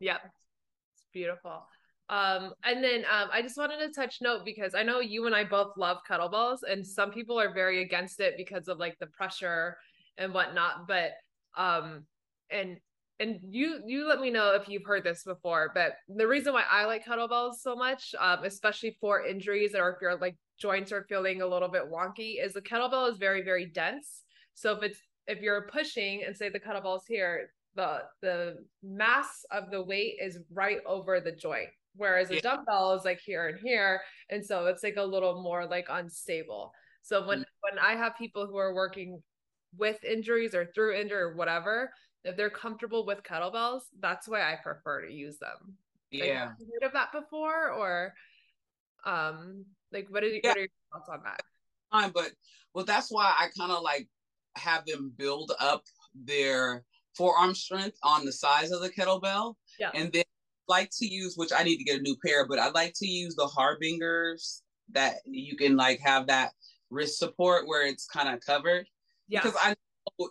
Yep. 0.00 0.20
It's 0.24 1.06
beautiful 1.12 1.62
um, 2.10 2.52
and 2.64 2.84
then 2.84 3.04
um, 3.10 3.30
I 3.32 3.40
just 3.40 3.56
wanted 3.56 3.78
to 3.78 3.88
touch 3.88 4.18
note 4.20 4.44
because 4.44 4.74
I 4.74 4.82
know 4.82 5.00
you 5.00 5.26
and 5.26 5.34
I 5.34 5.44
both 5.44 5.72
love 5.76 5.98
kettlebells, 6.08 6.58
and 6.68 6.86
some 6.86 7.10
people 7.10 7.40
are 7.40 7.52
very 7.52 7.82
against 7.82 8.20
it 8.20 8.34
because 8.36 8.68
of 8.68 8.78
like 8.78 8.98
the 8.98 9.06
pressure 9.06 9.78
and 10.18 10.34
whatnot. 10.34 10.86
But 10.86 11.12
um, 11.56 12.04
and 12.50 12.76
and 13.20 13.38
you 13.42 13.80
you 13.86 14.06
let 14.06 14.20
me 14.20 14.30
know 14.30 14.54
if 14.54 14.68
you've 14.68 14.84
heard 14.84 15.04
this 15.04 15.24
before. 15.24 15.70
But 15.74 15.94
the 16.14 16.26
reason 16.26 16.52
why 16.52 16.64
I 16.70 16.84
like 16.84 17.06
kettlebells 17.06 17.54
so 17.62 17.74
much, 17.74 18.14
um, 18.20 18.44
especially 18.44 18.98
for 19.00 19.26
injuries 19.26 19.74
or 19.74 19.90
if 19.90 20.02
your 20.02 20.16
like 20.16 20.36
joints 20.60 20.92
are 20.92 21.06
feeling 21.08 21.40
a 21.40 21.46
little 21.46 21.68
bit 21.68 21.90
wonky, 21.90 22.44
is 22.44 22.52
the 22.52 22.60
kettlebell 22.60 23.10
is 23.10 23.16
very 23.16 23.42
very 23.42 23.64
dense. 23.64 24.24
So 24.52 24.76
if 24.76 24.82
it's 24.82 25.00
if 25.26 25.40
you're 25.40 25.70
pushing 25.72 26.22
and 26.26 26.36
say 26.36 26.50
the 26.50 26.60
kettlebell's 26.60 27.06
here, 27.06 27.50
the 27.76 28.02
the 28.20 28.56
mass 28.82 29.46
of 29.50 29.70
the 29.70 29.82
weight 29.82 30.16
is 30.20 30.40
right 30.52 30.80
over 30.86 31.18
the 31.18 31.32
joint 31.32 31.70
whereas 31.96 32.30
a 32.30 32.34
yeah. 32.34 32.40
dumbbell 32.40 32.94
is 32.94 33.04
like 33.04 33.20
here 33.20 33.48
and 33.48 33.58
here 33.62 34.00
and 34.30 34.44
so 34.44 34.66
it's 34.66 34.82
like 34.82 34.96
a 34.96 35.02
little 35.02 35.42
more 35.42 35.66
like 35.66 35.86
unstable 35.90 36.72
so 37.02 37.26
when 37.26 37.38
mm-hmm. 37.38 37.76
when 37.76 37.78
i 37.78 37.94
have 37.94 38.16
people 38.16 38.46
who 38.46 38.56
are 38.56 38.74
working 38.74 39.22
with 39.76 40.02
injuries 40.04 40.54
or 40.54 40.66
through 40.74 40.94
injury 40.94 41.20
or 41.20 41.34
whatever 41.34 41.90
if 42.24 42.36
they're 42.36 42.50
comfortable 42.50 43.06
with 43.06 43.22
kettlebells 43.22 43.82
that's 44.00 44.28
why 44.28 44.40
i 44.40 44.56
prefer 44.62 45.06
to 45.06 45.12
use 45.12 45.38
them 45.38 45.76
yeah 46.10 46.46
like, 46.58 46.68
heard 46.80 46.86
of 46.86 46.92
that 46.92 47.12
before 47.12 47.70
or 47.70 48.14
um 49.04 49.64
like 49.92 50.06
what, 50.10 50.22
you, 50.24 50.40
yeah. 50.42 50.50
what 50.50 50.56
are 50.56 50.60
your 50.60 50.68
thoughts 50.92 51.08
on 51.08 51.20
that 51.24 51.40
Fine, 51.90 52.10
but 52.10 52.32
well 52.74 52.84
that's 52.84 53.10
why 53.10 53.32
i 53.38 53.48
kind 53.56 53.70
of 53.70 53.82
like 53.82 54.08
have 54.56 54.84
them 54.86 55.12
build 55.16 55.52
up 55.60 55.82
their 56.14 56.84
forearm 57.16 57.54
strength 57.54 57.96
on 58.02 58.24
the 58.24 58.32
size 58.32 58.70
of 58.70 58.80
the 58.80 58.90
kettlebell 58.90 59.54
yeah. 59.78 59.90
and 59.94 60.12
then 60.12 60.24
like 60.68 60.90
to 60.98 61.06
use, 61.06 61.34
which 61.36 61.52
I 61.52 61.62
need 61.62 61.78
to 61.78 61.84
get 61.84 61.98
a 61.98 62.02
new 62.02 62.16
pair, 62.24 62.46
but 62.46 62.58
I 62.58 62.70
like 62.70 62.94
to 62.96 63.06
use 63.06 63.34
the 63.34 63.46
Harbingers 63.46 64.62
that 64.92 65.16
you 65.24 65.56
can 65.56 65.76
like 65.76 66.00
have 66.00 66.26
that 66.26 66.52
wrist 66.90 67.18
support 67.18 67.66
where 67.66 67.86
it's 67.86 68.06
kind 68.06 68.28
of 68.28 68.40
covered. 68.44 68.86
Yeah. 69.28 69.40
Because 69.42 69.58
I 69.62 69.74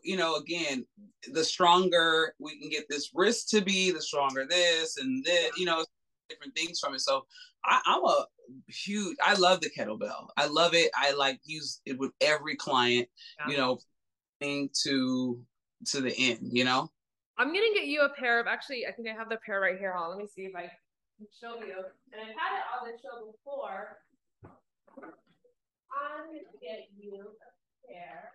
you 0.04 0.18
know, 0.18 0.36
again, 0.36 0.86
the 1.32 1.44
stronger 1.44 2.36
we 2.40 2.60
can 2.60 2.70
get 2.70 2.86
this 2.90 3.10
wrist 3.14 3.50
to 3.50 3.62
be, 3.62 3.92
the 3.92 4.02
stronger 4.02 4.46
this 4.48 4.98
and 4.98 5.24
this, 5.24 5.52
you 5.58 5.66
know, 5.66 5.84
different 6.30 6.56
things 6.56 6.80
from 6.80 6.94
it. 6.94 7.02
So 7.02 7.26
I, 7.66 7.82
am 7.86 8.04
a 8.04 8.26
huge, 8.68 9.18
I 9.24 9.34
love 9.34 9.62
the 9.62 9.70
kettlebell. 9.70 10.28
I 10.38 10.48
love 10.48 10.74
it. 10.74 10.92
I 10.96 11.14
like 11.14 11.40
use 11.44 11.82
it 11.86 11.98
with 11.98 12.12
every 12.22 12.56
client, 12.56 13.08
yeah. 13.40 13.52
you 13.52 13.58
know, 13.58 13.80
thing 14.40 14.70
to 14.84 15.42
to 15.88 16.02
the 16.02 16.16
end, 16.18 16.40
you 16.44 16.64
know? 16.64 16.90
I'm 17.38 17.48
gonna 17.48 17.74
get 17.74 17.86
you 17.86 18.02
a 18.02 18.10
pair 18.10 18.40
of 18.40 18.48
actually 18.48 18.86
I 18.86 18.92
think 18.92 19.08
I 19.08 19.14
have 19.14 19.30
the 19.30 19.38
pair 19.46 19.60
right 19.60 19.78
here. 19.78 19.94
Hold 19.94 20.12
on, 20.12 20.18
let 20.18 20.20
me 20.20 20.28
see 20.28 20.44
if 20.44 20.56
I 20.56 20.70
can 21.18 21.28
show 21.40 21.56
you. 21.66 21.84
And 22.12 22.22
I've 22.22 22.28
had 22.28 22.58
it 22.58 22.66
on 22.80 22.92
the 22.92 22.98
show 23.02 23.32
before. 23.32 23.98
I'm 24.98 26.28
gonna 26.28 26.40
get 26.62 26.88
you 26.96 27.28
a 27.88 27.92
pair 27.92 28.32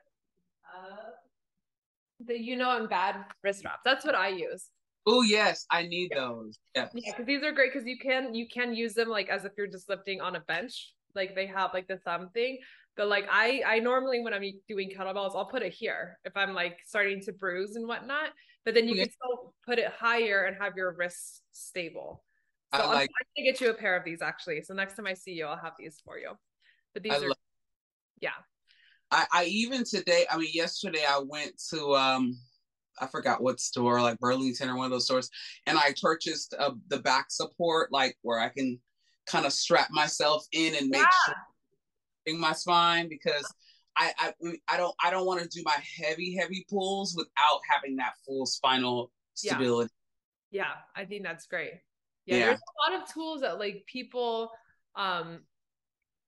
of 0.75 2.27
the 2.27 2.39
you 2.39 2.57
know 2.57 2.71
I'm 2.71 2.89
bad 2.89 3.17
wrist 3.45 3.65
wraps. 3.65 3.83
That's 3.85 4.05
what 4.05 4.15
I 4.15 4.29
use. 4.29 4.71
Oh 5.07 5.23
yes, 5.23 5.65
I 5.71 5.85
need 5.85 6.11
yeah. 6.13 6.21
those. 6.21 6.59
Yes. 6.75 6.91
Yeah, 6.93 7.13
because 7.13 7.27
these 7.27 7.43
are 7.43 7.53
great 7.53 7.73
because 7.73 7.87
you 7.87 7.99
can 7.99 8.35
you 8.35 8.47
can 8.49 8.75
use 8.75 8.95
them 8.95 9.09
like 9.09 9.29
as 9.29 9.45
if 9.45 9.53
you're 9.57 9.69
just 9.69 9.89
lifting 9.89 10.21
on 10.21 10.37
a 10.37 10.41
bench. 10.41 10.95
Like 11.15 11.35
they 11.35 11.47
have 11.47 11.73
like 11.73 11.87
the 11.89 11.99
thumb 11.99 12.31
thing. 12.35 12.59
But 12.97 13.09
like 13.09 13.27
I 13.31 13.63
I 13.65 13.79
normally 13.79 14.21
when 14.23 14.35
I'm 14.35 14.43
doing 14.69 14.91
kettlebells, 14.91 15.37
I'll 15.37 15.49
put 15.49 15.63
it 15.63 15.73
here 15.73 16.19
if 16.25 16.37
I'm 16.37 16.53
like 16.53 16.79
starting 16.85 17.23
to 17.23 17.33
bruise 17.33 17.77
and 17.77 17.87
whatnot. 17.87 18.31
But 18.69 18.75
then 18.75 18.87
you 18.87 18.97
can 18.97 19.11
still 19.11 19.55
put 19.65 19.79
it 19.79 19.91
higher 19.99 20.45
and 20.45 20.55
have 20.61 20.77
your 20.77 20.93
wrists 20.93 21.41
stable. 21.53 22.23
So 22.75 22.83
I 22.83 22.85
am 22.85 22.91
like, 22.91 23.11
to 23.39 23.43
get 23.43 23.63
you 23.63 23.71
a 23.71 23.73
pair 23.73 23.97
of 23.97 24.05
these 24.05 24.21
actually. 24.21 24.61
So 24.61 24.75
next 24.75 24.95
time 24.95 25.07
I 25.07 25.15
see 25.15 25.31
you, 25.33 25.47
I'll 25.47 25.57
have 25.57 25.73
these 25.79 26.03
for 26.05 26.19
you. 26.19 26.33
But 26.93 27.03
these 27.03 27.15
I 27.15 27.17
are, 27.17 27.29
love- 27.29 27.39
yeah. 28.21 28.33
I, 29.11 29.25
I 29.33 29.45
even 29.45 29.85
today, 29.85 30.27
I 30.31 30.37
mean, 30.37 30.51
yesterday 30.53 31.03
I 31.09 31.19
went 31.19 31.53
to 31.71 31.97
um 31.97 32.39
I 33.01 33.07
forgot 33.07 33.43
what 33.43 33.59
store, 33.59 34.03
like 34.03 34.19
Burlington 34.19 34.69
or 34.69 34.77
one 34.77 34.85
of 34.85 34.91
those 34.91 35.07
stores, 35.07 35.31
and 35.65 35.79
I 35.79 35.95
purchased 35.99 36.55
uh, 36.59 36.73
the 36.89 36.99
back 36.99 37.31
support, 37.31 37.91
like 37.91 38.19
where 38.21 38.39
I 38.39 38.51
can 38.51 38.79
kind 39.25 39.47
of 39.47 39.55
strap 39.55 39.89
myself 39.91 40.45
in 40.53 40.75
and 40.75 40.91
make 40.91 41.01
yeah. 41.01 41.09
sure 41.25 41.37
my 42.39 42.53
spine 42.53 43.09
because 43.09 43.51
I 43.99 44.13
I, 44.19 44.33
I 44.69 44.77
don't 44.77 44.95
I 45.03 45.11
don't 45.11 45.27
want 45.27 45.43
to 45.43 45.49
do 45.49 45.63
my 45.65 45.77
heavy 46.01 46.35
heavy 46.35 46.65
pulls 46.71 47.15
without 47.17 47.61
having 47.69 47.97
that 47.97 48.15
full 48.25 48.47
spinal 48.47 49.11
stability. 49.35 49.91
Yeah, 50.51 50.63
yeah 50.63 50.73
I 51.03 51.05
think 51.05 51.25
that's 51.25 51.47
great. 51.47 51.73
Yeah, 52.25 52.37
yeah, 52.37 52.47
there's 52.47 52.61
a 52.61 52.93
lot 52.93 53.03
of 53.03 53.13
tools 53.13 53.41
that 53.41 53.59
like 53.59 53.85
people 53.87 54.51
um 54.95 55.41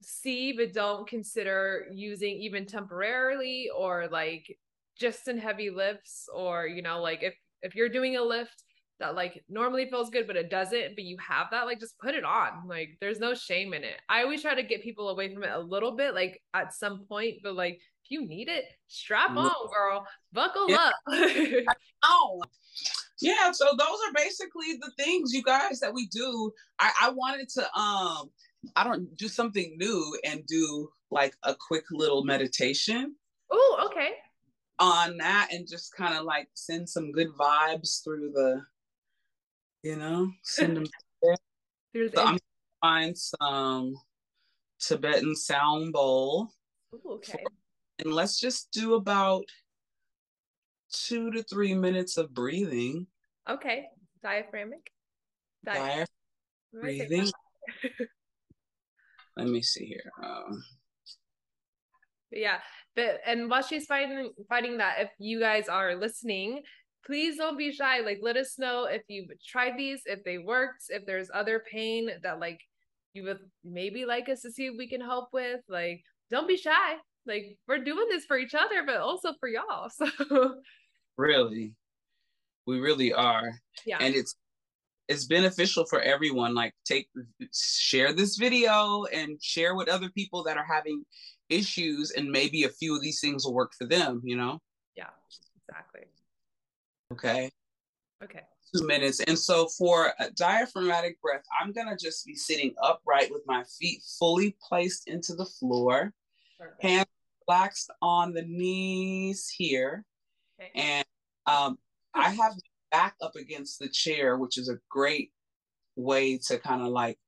see 0.03 0.53
but 0.53 0.73
don't 0.73 1.07
consider 1.07 1.87
using 1.93 2.37
even 2.37 2.67
temporarily 2.67 3.69
or 3.77 4.09
like 4.11 4.59
just 4.99 5.29
in 5.29 5.39
heavy 5.39 5.71
lifts 5.71 6.29
or 6.35 6.67
you 6.67 6.83
know 6.83 7.01
like 7.01 7.23
if 7.23 7.35
if 7.63 7.75
you're 7.75 7.89
doing 7.89 8.17
a 8.17 8.23
lift 8.23 8.65
that 9.01 9.15
like 9.15 9.43
normally 9.49 9.89
feels 9.91 10.11
good 10.11 10.27
but 10.27 10.37
it 10.37 10.51
doesn't 10.51 10.95
but 10.95 11.05
you 11.05 11.17
have 11.19 11.49
that 11.51 11.67
like 11.67 11.81
just 11.81 11.99
put 11.99 12.15
it 12.15 12.25
on. 12.25 12.67
Like 12.69 12.97
there's 13.01 13.19
no 13.19 13.35
shame 13.35 13.75
in 13.75 13.83
it. 13.83 13.97
I 14.09 14.23
always 14.23 14.43
try 14.43 14.55
to 14.55 14.63
get 14.63 14.83
people 14.83 15.09
away 15.09 15.33
from 15.33 15.43
it 15.43 15.51
a 15.51 15.59
little 15.59 15.97
bit 15.97 16.15
like 16.15 16.41
at 16.55 16.73
some 16.73 17.05
point 17.09 17.39
but 17.43 17.55
like 17.55 17.81
if 18.05 18.11
you 18.11 18.27
need 18.27 18.49
it 18.49 18.65
strap 18.87 19.31
on 19.31 19.51
girl. 19.73 20.07
Buckle 20.33 20.71
yeah. 20.71 20.91
up. 20.91 20.95
Oh. 22.03 22.43
Yeah 23.21 23.53
so 23.53 23.67
those 23.77 23.99
are 24.07 24.13
basically 24.15 24.79
the 24.81 24.91
things 24.97 25.35
you 25.35 25.43
guys 25.43 25.81
that 25.81 25.93
we 25.93 26.07
do. 26.07 26.53
I 26.79 26.93
i 27.03 27.11
wanted 27.11 27.49
to 27.51 27.63
um 27.79 28.31
i 28.77 28.85
don't 28.85 29.15
do 29.17 29.29
something 29.29 29.77
new 29.79 30.19
and 30.25 30.47
do 30.47 30.91
like 31.11 31.35
a 31.43 31.55
quick 31.55 31.85
little 31.91 32.25
meditation. 32.25 33.15
Oh 33.51 33.91
okay. 33.91 34.11
On 34.79 35.19
that 35.19 35.49
and 35.53 35.69
just 35.69 35.95
kind 35.95 36.17
of 36.17 36.25
like 36.25 36.49
send 36.55 36.89
some 36.89 37.13
good 37.13 37.29
vibes 37.39 38.03
through 38.03 38.31
the, 38.33 38.63
you 39.83 39.97
know, 39.97 40.31
send 40.43 40.77
them. 40.77 40.87
There's 41.93 42.13
so 42.13 42.25
I'm 42.25 42.39
find 42.81 43.17
some 43.17 43.95
Tibetan 44.81 45.35
sound 45.35 45.93
bowl. 45.93 46.49
Ooh, 46.95 47.13
okay. 47.15 47.45
and 47.99 48.13
let's 48.13 48.41
just 48.41 48.71
do 48.73 48.95
about 48.95 49.45
two 50.93 51.31
to 51.33 51.43
three 51.43 51.75
minutes 51.75 52.17
of 52.17 52.33
breathing. 52.35 53.07
Okay. 53.49 53.87
Diaphragmic. 54.23 54.91
Diaphragmic 55.65 56.09
breathing. 56.73 57.31
Let 59.37 59.49
me 59.49 59.63
see 59.63 59.87
here. 59.87 60.11
Um, 60.23 60.63
yeah 62.33 62.59
but 62.95 63.21
and 63.27 63.51
while 63.51 63.63
she's 63.63 63.87
fighting 63.87 64.33
fighting 64.49 64.79
that 64.79 64.97
if 65.01 65.11
you 65.19 65.41
guys 65.41 65.69
are 65.69 65.95
listening 65.95 66.63
please 67.05 67.37
don't 67.37 67.59
be 67.59 67.73
shy. 67.73 68.01
Like 68.01 68.21
let 68.23 68.37
us 68.37 68.59
know 68.59 68.85
if 68.85 69.03
you've 69.09 69.31
tried 69.47 69.77
these 69.77 70.03
if 70.07 70.23
they 70.25 70.39
worked 70.39 70.85
if 70.89 71.07
there's 71.07 71.31
other 71.33 71.63
pain 71.71 72.11
that 72.23 72.41
like 72.41 72.61
you 73.13 73.25
would 73.25 73.39
maybe 73.65 74.05
like 74.05 74.29
us 74.29 74.43
to 74.43 74.53
see 74.53 74.67
if 74.67 74.75
we 74.77 74.89
can 74.89 75.01
help 75.01 75.29
with. 75.33 75.61
Like 75.69 76.03
don't 76.31 76.49
be 76.49 76.57
shy. 76.57 76.95
Like 77.27 77.59
we're 77.69 77.85
doing 77.85 78.07
this 78.09 78.25
for 78.25 78.39
each 78.39 78.55
other 78.55 78.85
but 78.87 78.97
also 78.97 79.35
for 79.41 79.49
y'all. 79.49 79.91
So 79.99 80.55
really. 81.17 81.75
We 82.67 82.79
really 82.79 83.13
are. 83.13 83.51
Yeah. 83.85 83.99
And 84.01 84.15
it's 84.15 84.37
it's 85.09 85.27
beneficial 85.27 85.85
for 85.87 86.01
everyone. 86.01 86.55
Like 86.55 86.73
take 86.85 87.09
share 87.53 88.13
this 88.13 88.37
video 88.37 89.05
and 89.13 89.43
share 89.43 89.75
with 89.75 89.89
other 89.89 90.09
people 90.11 90.43
that 90.45 90.57
are 90.57 90.65
having 90.65 91.05
issues 91.51 92.13
and 92.13 92.31
maybe 92.31 92.65
a 92.65 92.69
few 92.69 92.95
of 92.95 93.03
these 93.03 93.21
things 93.21 93.45
will 93.45 93.55
work 93.55 93.73
for 93.77 93.87
them 93.87 94.23
you 94.25 94.37
know? 94.37 94.61
Yeah 94.97 95.11
exactly 95.69 96.03
okay 97.13 97.51
okay 98.23 98.41
two 98.75 98.87
minutes 98.87 99.21
and 99.21 99.39
so 99.39 99.67
for 99.67 100.13
a 100.19 100.31
diaphragmatic 100.31 101.21
breath 101.21 101.45
i'm 101.61 101.73
gonna 101.73 101.97
just 101.97 102.25
be 102.27 102.35
sitting 102.35 102.75
upright 102.83 103.31
with 103.31 103.43
my 103.47 103.65
feet 103.79 104.01
fully 104.19 104.57
placed 104.69 105.09
into 105.09 105.35
the 105.35 105.45
floor 105.45 106.13
Perfect. 106.59 106.83
hands 106.83 107.07
relaxed 107.49 107.91
on 108.01 108.33
the 108.33 108.43
knees 108.43 109.49
here 109.49 110.05
okay. 110.61 110.71
and 110.75 111.05
um, 111.47 111.79
i 112.15 112.31
have 112.31 112.55
back 112.91 113.15
up 113.23 113.37
against 113.37 113.79
the 113.79 113.89
chair 113.89 114.37
which 114.37 114.59
is 114.59 114.69
a 114.69 114.79
great 114.89 115.31
way 115.97 116.39
to 116.39 116.59
kind 116.59 116.83
of 116.83 116.89
like 116.89 117.19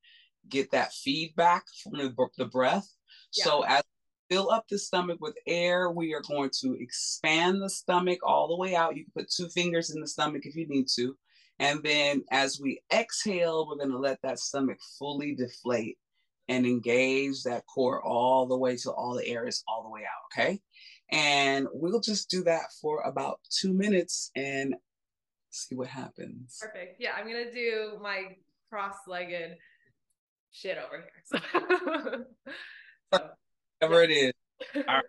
get 0.48 0.70
that 0.72 0.92
feedback 0.92 1.64
from 1.82 1.92
the, 1.92 2.14
the 2.36 2.44
breath 2.44 2.88
yeah. 3.34 3.44
so 3.44 3.62
as 3.62 3.82
fill 4.32 4.50
up 4.50 4.66
the 4.68 4.78
stomach 4.78 5.18
with 5.20 5.36
air. 5.46 5.90
We 5.90 6.14
are 6.14 6.22
going 6.22 6.50
to 6.60 6.74
expand 6.80 7.60
the 7.60 7.68
stomach 7.68 8.20
all 8.22 8.48
the 8.48 8.56
way 8.56 8.74
out. 8.74 8.96
You 8.96 9.04
can 9.04 9.12
put 9.14 9.30
two 9.30 9.48
fingers 9.48 9.90
in 9.90 10.00
the 10.00 10.06
stomach 10.06 10.46
if 10.46 10.56
you 10.56 10.66
need 10.66 10.86
to. 10.96 11.14
And 11.58 11.82
then 11.82 12.24
as 12.30 12.58
we 12.58 12.80
exhale, 12.90 13.68
we're 13.68 13.76
going 13.76 13.90
to 13.90 13.98
let 13.98 14.22
that 14.22 14.38
stomach 14.38 14.78
fully 14.98 15.34
deflate 15.34 15.98
and 16.48 16.64
engage 16.64 17.42
that 17.42 17.64
core 17.66 18.02
all 18.02 18.46
the 18.46 18.56
way 18.56 18.76
till 18.76 18.92
all 18.92 19.14
the 19.14 19.26
air 19.26 19.46
is 19.46 19.62
all 19.68 19.82
the 19.82 19.90
way 19.90 20.00
out. 20.00 20.40
Okay. 20.40 20.60
And 21.10 21.68
we'll 21.74 22.00
just 22.00 22.30
do 22.30 22.42
that 22.44 22.72
for 22.80 23.02
about 23.02 23.38
two 23.50 23.74
minutes 23.74 24.30
and 24.34 24.74
see 25.50 25.74
what 25.74 25.88
happens. 25.88 26.58
Perfect. 26.58 26.96
Yeah. 26.98 27.10
I'm 27.18 27.28
going 27.28 27.44
to 27.44 27.52
do 27.52 27.98
my 28.00 28.36
cross 28.70 28.96
legged 29.06 29.56
shit 30.52 30.78
over 30.78 31.04
here. 31.30 32.26
So. 33.12 33.28
Whatever 33.82 34.04
it 34.04 34.12
is. 34.12 34.32
All 34.88 34.94
right. 34.94 35.04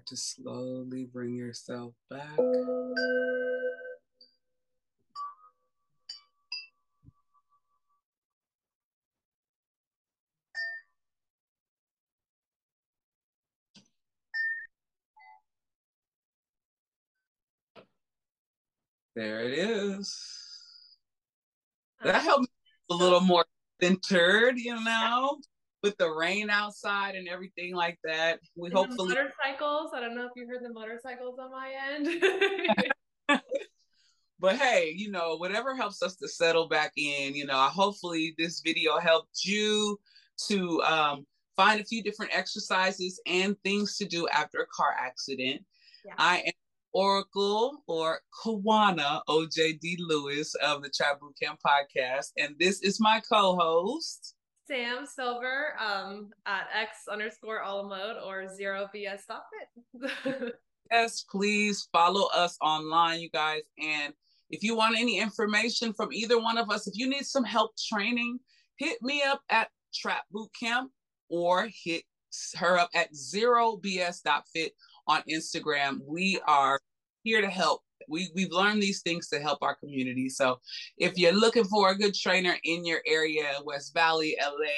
Start 0.00 0.06
to 0.06 0.16
slowly 0.16 1.04
bring 1.04 1.34
yourself 1.34 1.92
back. 2.08 2.38
There 19.14 19.40
it 19.40 19.52
is. 19.52 20.16
That 22.02 22.22
helped 22.22 22.42
me 22.42 22.48
a 22.90 22.94
little 22.94 23.20
more 23.20 23.44
centered, 23.82 24.56
you 24.56 24.82
know, 24.82 25.40
with 25.82 25.96
the 25.98 26.10
rain 26.10 26.50
outside 26.50 27.14
and 27.14 27.28
everything 27.28 27.74
like 27.74 27.98
that. 28.04 28.40
We 28.56 28.68
and 28.68 28.76
hopefully 28.76 29.14
motorcycles. 29.14 29.90
I 29.94 30.00
don't 30.00 30.14
know 30.14 30.26
if 30.26 30.32
you 30.36 30.46
heard 30.46 30.62
the 30.62 30.72
motorcycles 30.72 31.38
on 31.38 31.50
my 31.50 31.72
end. 33.28 33.40
but 34.38 34.56
hey, 34.56 34.92
you 34.96 35.10
know, 35.10 35.36
whatever 35.36 35.74
helps 35.74 36.02
us 36.02 36.16
to 36.16 36.28
settle 36.28 36.68
back 36.68 36.92
in, 36.96 37.34
you 37.34 37.46
know, 37.46 37.56
hopefully 37.56 38.34
this 38.38 38.60
video 38.64 38.98
helped 38.98 39.44
you 39.44 39.98
to 40.48 40.82
um, 40.82 41.26
find 41.56 41.80
a 41.80 41.84
few 41.84 42.02
different 42.02 42.34
exercises 42.34 43.20
and 43.26 43.56
things 43.62 43.96
to 43.98 44.04
do 44.04 44.28
after 44.28 44.58
a 44.58 44.66
car 44.74 44.94
accident. 44.98 45.62
Yeah. 46.04 46.14
I 46.18 46.38
am 46.38 46.52
Oracle 46.92 47.82
or 47.86 48.20
Kawana 48.42 49.22
OJD 49.28 49.96
Lewis 50.00 50.54
of 50.56 50.82
the 50.82 50.90
Trap 50.90 51.20
Bootcamp 51.20 51.58
podcast. 51.64 52.32
And 52.36 52.56
this 52.58 52.82
is 52.82 52.98
my 53.00 53.20
co-host. 53.30 54.34
Sam 54.70 55.04
Silver 55.04 55.74
um, 55.80 56.30
at 56.46 56.68
X 56.72 57.08
underscore 57.10 57.60
all 57.60 57.88
mode 57.88 58.16
or 58.24 58.46
zero 58.54 58.88
BS 58.94 59.22
stop 59.22 59.46
it. 59.60 60.54
yes, 60.92 61.24
please 61.28 61.88
follow 61.92 62.28
us 62.32 62.56
online, 62.60 63.20
you 63.20 63.30
guys. 63.30 63.62
And 63.82 64.14
if 64.48 64.62
you 64.62 64.76
want 64.76 64.96
any 64.96 65.18
information 65.18 65.92
from 65.92 66.12
either 66.12 66.38
one 66.38 66.56
of 66.56 66.70
us, 66.70 66.86
if 66.86 66.96
you 66.96 67.08
need 67.08 67.26
some 67.26 67.42
help 67.42 67.72
training, 67.92 68.38
hit 68.76 69.02
me 69.02 69.22
up 69.22 69.40
at 69.50 69.70
Trap 69.92 70.22
Bootcamp 70.32 70.86
or 71.28 71.68
hit 71.84 72.04
her 72.56 72.78
up 72.78 72.90
at 72.94 73.14
zero 73.14 73.76
bs.fit 73.76 74.72
on 75.08 75.22
Instagram. 75.28 75.98
We 76.06 76.40
are 76.46 76.78
here 77.24 77.40
to 77.40 77.50
help. 77.50 77.82
We, 78.10 78.30
we've 78.34 78.52
learned 78.52 78.82
these 78.82 79.02
things 79.02 79.28
to 79.28 79.40
help 79.40 79.58
our 79.62 79.76
community. 79.76 80.28
So 80.28 80.58
if 80.98 81.16
you're 81.16 81.32
looking 81.32 81.64
for 81.64 81.90
a 81.90 81.96
good 81.96 82.14
trainer 82.14 82.56
in 82.64 82.84
your 82.84 83.00
area, 83.06 83.52
West 83.64 83.94
Valley, 83.94 84.36
LA, 84.40 84.74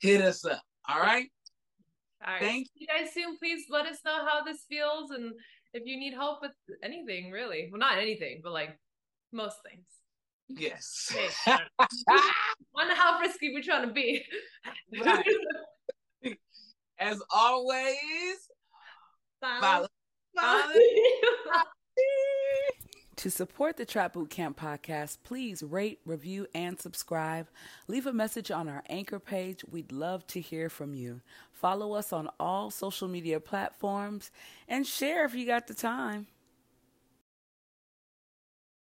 hit 0.00 0.22
us 0.22 0.44
up. 0.44 0.62
All 0.88 1.00
right. 1.00 1.26
All 2.26 2.32
right. 2.32 2.40
Thank 2.40 2.68
you 2.74 2.86
guys 2.86 3.12
soon. 3.12 3.36
Please 3.38 3.64
let 3.68 3.86
us 3.86 3.98
know 4.04 4.24
how 4.26 4.42
this 4.42 4.64
feels 4.68 5.10
and 5.10 5.32
if 5.74 5.82
you 5.84 5.98
need 5.98 6.14
help 6.14 6.40
with 6.40 6.52
anything, 6.82 7.30
really. 7.30 7.68
Well, 7.70 7.78
not 7.78 7.98
anything, 7.98 8.40
but 8.42 8.52
like 8.52 8.78
most 9.32 9.56
things. 9.68 9.84
Yes. 10.48 11.14
I 11.46 12.32
wonder 12.74 12.94
how 12.94 13.20
risky 13.20 13.52
we're 13.52 13.62
trying 13.62 13.86
to 13.86 13.92
be. 13.92 14.24
Right. 15.04 15.24
As 16.98 17.22
always, 17.30 17.94
follow. 19.40 19.86
follow. 20.34 20.72
To 23.18 23.32
support 23.32 23.76
the 23.76 23.84
Trap 23.84 24.12
Boot 24.12 24.30
Camp 24.30 24.60
podcast, 24.60 25.18
please 25.24 25.64
rate, 25.64 25.98
review, 26.06 26.46
and 26.54 26.78
subscribe. 26.78 27.48
Leave 27.88 28.06
a 28.06 28.12
message 28.12 28.52
on 28.52 28.68
our 28.68 28.84
anchor 28.88 29.18
page. 29.18 29.64
We'd 29.68 29.90
love 29.90 30.24
to 30.28 30.40
hear 30.40 30.68
from 30.68 30.94
you. 30.94 31.20
Follow 31.50 31.94
us 31.94 32.12
on 32.12 32.30
all 32.38 32.70
social 32.70 33.08
media 33.08 33.40
platforms 33.40 34.30
and 34.68 34.86
share 34.86 35.24
if 35.24 35.34
you 35.34 35.46
got 35.46 35.66
the 35.66 35.74
time. 35.74 36.28